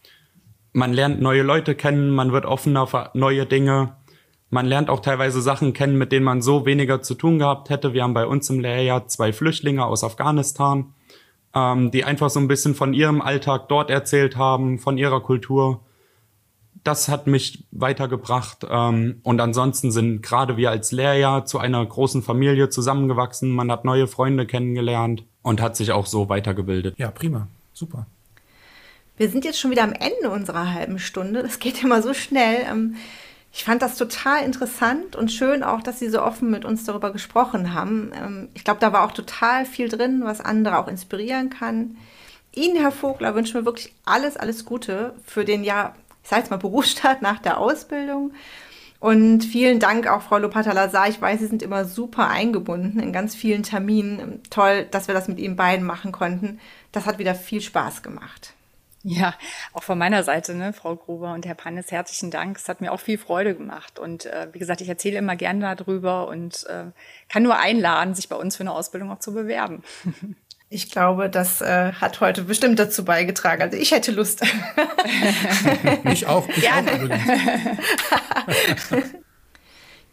man 0.73 0.93
lernt 0.93 1.23
neue 1.23 1.43
Leute 1.43 1.75
kennen, 1.75 2.11
man 2.11 2.33
wird 2.33 2.45
offener 2.45 2.87
für 2.87 3.11
neue 3.15 3.47
Dinge, 3.47 3.97
man 4.51 4.67
lernt 4.67 4.91
auch 4.91 5.01
teilweise 5.01 5.41
Sachen 5.41 5.73
kennen, 5.73 5.97
mit 5.97 6.13
denen 6.13 6.25
man 6.25 6.43
so 6.43 6.67
weniger 6.67 7.01
zu 7.01 7.15
tun 7.15 7.39
gehabt 7.39 7.71
hätte. 7.71 7.93
Wir 7.93 8.03
haben 8.03 8.15
bei 8.15 8.27
uns 8.27 8.51
im 8.51 8.61
Lehrjahr 8.61 9.09
zwei 9.09 9.33
Flüchtlinge 9.33 9.85
aus 9.85 10.05
Afghanistan, 10.05 10.93
ähm, 11.55 11.91
die 11.91 12.05
einfach 12.05 12.29
so 12.29 12.39
ein 12.39 12.49
bisschen 12.49 12.75
von 12.75 12.93
ihrem 12.93 13.23
Alltag 13.23 13.69
dort 13.69 13.91
erzählt 13.91 14.37
haben, 14.37 14.79
von 14.79 14.99
ihrer 14.99 15.21
Kultur 15.23 15.81
das 16.85 17.09
hat 17.09 17.27
mich 17.27 17.65
weitergebracht. 17.73 18.67
Ähm, 18.69 19.21
und 19.23 19.41
ansonsten 19.41 19.91
sind 19.91 20.23
gerade 20.23 20.57
wir 20.57 20.71
als 20.71 20.93
Lehrjahr 20.93 21.47
zu 21.47 21.59
einer 21.59 21.85
großen 21.85 22.23
Familie 22.23 22.69
zusammengewachsen. 22.69 23.51
Man 23.51 23.73
hat 23.73 23.85
neue 23.85 24.07
Freunde 24.07 24.47
kennengelernt 24.47 25.25
und 25.43 25.61
hat 25.61 25.77
sich 25.77 25.93
auch 25.93 26.07
so 26.07 26.29
weitergebildet. 26.29 26.95
Ja, 26.99 27.11
prima. 27.11 27.49
Super. 27.73 28.07
Wir 29.17 29.29
sind 29.29 29.45
jetzt 29.45 29.59
schon 29.59 29.71
wieder 29.71 29.85
am 29.85 29.93
Ende 29.93 30.31
unserer 30.31 30.73
halben 30.73 30.99
Stunde. 30.99 31.43
Das 31.43 31.59
geht 31.59 31.83
immer 31.83 32.03
so 32.03 32.15
schnell. 32.15 32.67
Ähm, 32.69 32.97
ich 33.53 33.65
fand 33.65 33.83
das 33.83 33.97
total 33.97 34.45
interessant 34.45 35.15
und 35.15 35.31
schön 35.31 35.63
auch, 35.63 35.81
dass 35.81 36.01
Sie 36.01 36.09
so 36.11 36.21
offen 36.21 36.51
mit 36.51 36.65
uns 36.65 36.85
darüber 36.85 37.13
gesprochen 37.13 37.73
haben. 37.73 38.11
Ähm, 38.15 38.49
ich 38.55 38.65
glaube, 38.65 38.81
da 38.81 38.93
war 38.93 39.05
auch 39.05 39.13
total 39.13 39.65
viel 39.65 39.89
drin, 39.89 40.23
was 40.25 40.41
andere 40.41 40.79
auch 40.79 40.89
inspirieren 40.89 41.51
kann. 41.51 41.97
Ihnen, 42.55 42.77
Herr 42.77 42.93
Vogler, 42.93 43.35
wünschen 43.35 43.55
wir 43.55 43.65
wirklich 43.65 43.93
alles, 44.05 44.37
alles 44.37 44.65
Gute 44.65 45.15
für 45.25 45.45
den 45.45 45.65
ja 45.65 45.95
ich 46.25 46.31
sage 46.31 46.41
jetzt 46.41 46.51
mal, 46.51 46.57
Berufsstart 46.57 47.23
nach 47.23 47.39
der 47.39 47.59
Ausbildung. 47.59 48.33
Und 48.99 49.45
vielen 49.45 49.81
Dank 49.81 50.07
auch, 50.07 50.23
Frau 50.23 50.39
Lopata-Lazar. 50.39 51.09
Ich 51.09 51.21
weiß, 51.21 51.39
Sie 51.39 51.47
sind 51.47 51.63
immer 51.63 51.85
super 51.85 52.29
eingebunden 52.29 52.99
in 52.99 53.13
ganz 53.13 53.35
vielen 53.35 53.63
Terminen. 53.63 54.43
Toll, 54.49 54.87
dass 54.91 55.07
wir 55.07 55.15
das 55.15 55.29
mit 55.29 55.39
Ihnen 55.39 55.57
beiden 55.57 55.85
machen 55.85 56.11
konnten. 56.11 56.59
Das 56.93 57.05
hat 57.05 57.19
wieder 57.19 57.35
viel 57.35 57.61
Spaß 57.61 58.03
gemacht. 58.03 58.55
Ja, 59.07 59.35
auch 59.75 59.83
von 59.83 59.99
meiner 59.99 60.23
Seite, 60.23 60.55
ne, 60.55 60.73
Frau 60.73 60.97
Gruber 60.97 61.35
und 61.35 61.45
Herr 61.45 61.55
Pannes, 61.55 61.93
herzlichen 61.93 62.31
Dank. 62.31 62.57
Es 62.57 62.71
hat 62.71 62.81
mir 62.81 62.91
auch 62.91 63.01
viel 63.01 63.19
Freude 63.19 63.55
gemacht. 63.55 63.99
Und 63.99 64.25
äh, 64.25 64.49
wie 64.53 64.59
gesagt, 64.59 64.81
ich 64.81 64.89
erzähle 64.89 65.19
immer 65.19 65.37
gerne 65.37 65.77
darüber 65.77 66.27
und 66.27 66.65
äh, 66.71 66.85
kann 67.29 67.43
nur 67.43 67.59
einladen, 67.59 68.15
sich 68.15 68.31
bei 68.31 68.37
uns 68.37 68.57
für 68.57 68.63
eine 68.63 68.73
Ausbildung 68.73 69.11
auch 69.11 69.19
zu 69.19 69.35
bewerben. 69.35 69.83
Ich 70.75 70.91
glaube, 70.91 71.31
das 71.31 71.61
äh, 71.61 71.93
hat 71.93 72.19
heute 72.21 72.43
bestimmt 72.43 72.81
dazu 72.81 73.05
beigetragen. 73.05 73.63
Also 73.63 73.77
ich 73.77 73.93
hätte 73.93 74.11
Lust. 74.11 74.43
ich 76.11 76.27
auch. 76.27 76.49
Ich 76.49 76.63
Gerne. 76.63 76.91
auch 76.91 77.01
übrigens. 77.01 77.31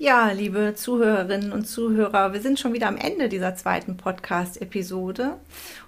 ja, 0.01 0.31
liebe 0.31 0.73
Zuhörerinnen 0.73 1.51
und 1.51 1.65
Zuhörer, 1.67 2.33
wir 2.33 2.41
sind 2.41 2.59
schon 2.59 2.73
wieder 2.73 2.87
am 2.87 2.97
Ende 2.97 3.29
dieser 3.29 3.53
zweiten 3.53 3.97
Podcast-Episode. 3.97 5.37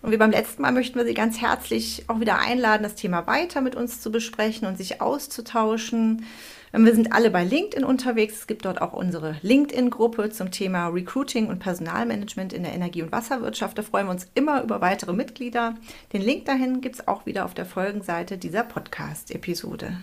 Und 0.04 0.12
wie 0.12 0.18
beim 0.18 0.30
letzten 0.30 0.62
Mal 0.62 0.72
möchten 0.72 1.00
wir 1.00 1.06
Sie 1.06 1.16
ganz 1.16 1.42
herzlich 1.42 2.06
auch 2.08 2.20
wieder 2.20 2.38
einladen, 2.38 2.84
das 2.84 2.94
Thema 2.94 3.26
weiter 3.26 3.60
mit 3.62 3.74
uns 3.76 4.02
zu 4.02 4.12
besprechen 4.12 4.68
und 4.68 4.78
sich 4.78 5.02
auszutauschen. 5.02 6.26
Wir 6.74 6.94
sind 6.94 7.12
alle 7.12 7.32
bei 7.32 7.44
LinkedIn 7.44 7.84
unterwegs. 7.84 8.36
Es 8.36 8.48
gibt 8.48 8.66
dort 8.66 8.84
auch 8.84 8.94
unsere 8.94 9.36
LinkedIn-Gruppe 9.42 10.30
zum 10.30 10.52
Thema 10.52 10.90
Recruiting 10.90 11.48
und 11.48 11.58
Personalmanagement 11.58 12.54
in 12.54 12.62
der 12.62 12.74
Energie- 12.74 13.02
und 13.02 13.12
Wasserwirtschaft. 13.12 13.80
Da 13.80 13.82
freuen 13.82 14.06
wir 14.06 14.12
uns 14.12 14.28
immer 14.36 14.62
über 14.62 14.80
weitere 14.80 15.14
Mitglieder. 15.14 15.74
Den 16.14 16.22
Link 16.22 16.46
dahin 16.46 16.82
gibt 16.82 16.98
es 16.98 17.08
auch 17.08 17.26
wieder 17.26 17.46
auf 17.46 17.56
der 17.56 17.66
Folgenseite 17.66 18.38
dieser 18.38 18.64
Podcast-Episode. 18.64 19.98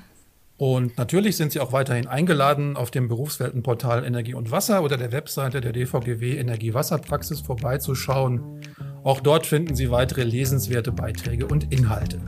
Und 0.60 0.98
natürlich 0.98 1.38
sind 1.38 1.52
Sie 1.52 1.60
auch 1.60 1.72
weiterhin 1.72 2.06
eingeladen, 2.06 2.76
auf 2.76 2.90
dem 2.90 3.08
Berufsweltenportal 3.08 4.04
Energie 4.04 4.34
und 4.34 4.50
Wasser 4.50 4.82
oder 4.82 4.98
der 4.98 5.10
Webseite 5.10 5.62
der 5.62 5.72
DVGW 5.72 6.36
Energie-Wasserpraxis 6.36 7.40
vorbeizuschauen. 7.40 8.60
Auch 9.02 9.20
dort 9.20 9.46
finden 9.46 9.74
Sie 9.74 9.90
weitere 9.90 10.22
lesenswerte 10.22 10.92
Beiträge 10.92 11.46
und 11.46 11.72
Inhalte. 11.72 12.20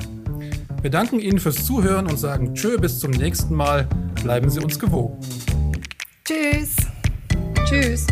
Wir 0.81 0.91
danken 0.91 1.21
Ihnen 1.21 1.41
fürs 1.41 1.67
Zuhören 1.67 2.07
und 2.07 2.19
sagen 2.19 2.55
Tschö 2.55 2.79
bis 2.79 3.01
zum 3.01 3.11
nächsten 3.11 3.55
Mal. 3.55 3.87
Bleiben 4.23 4.49
Sie 4.49 4.61
uns 4.61 4.79
gewogen. 4.79 5.19
Tschüss. 6.25 6.77
Tschüss. 7.67 8.07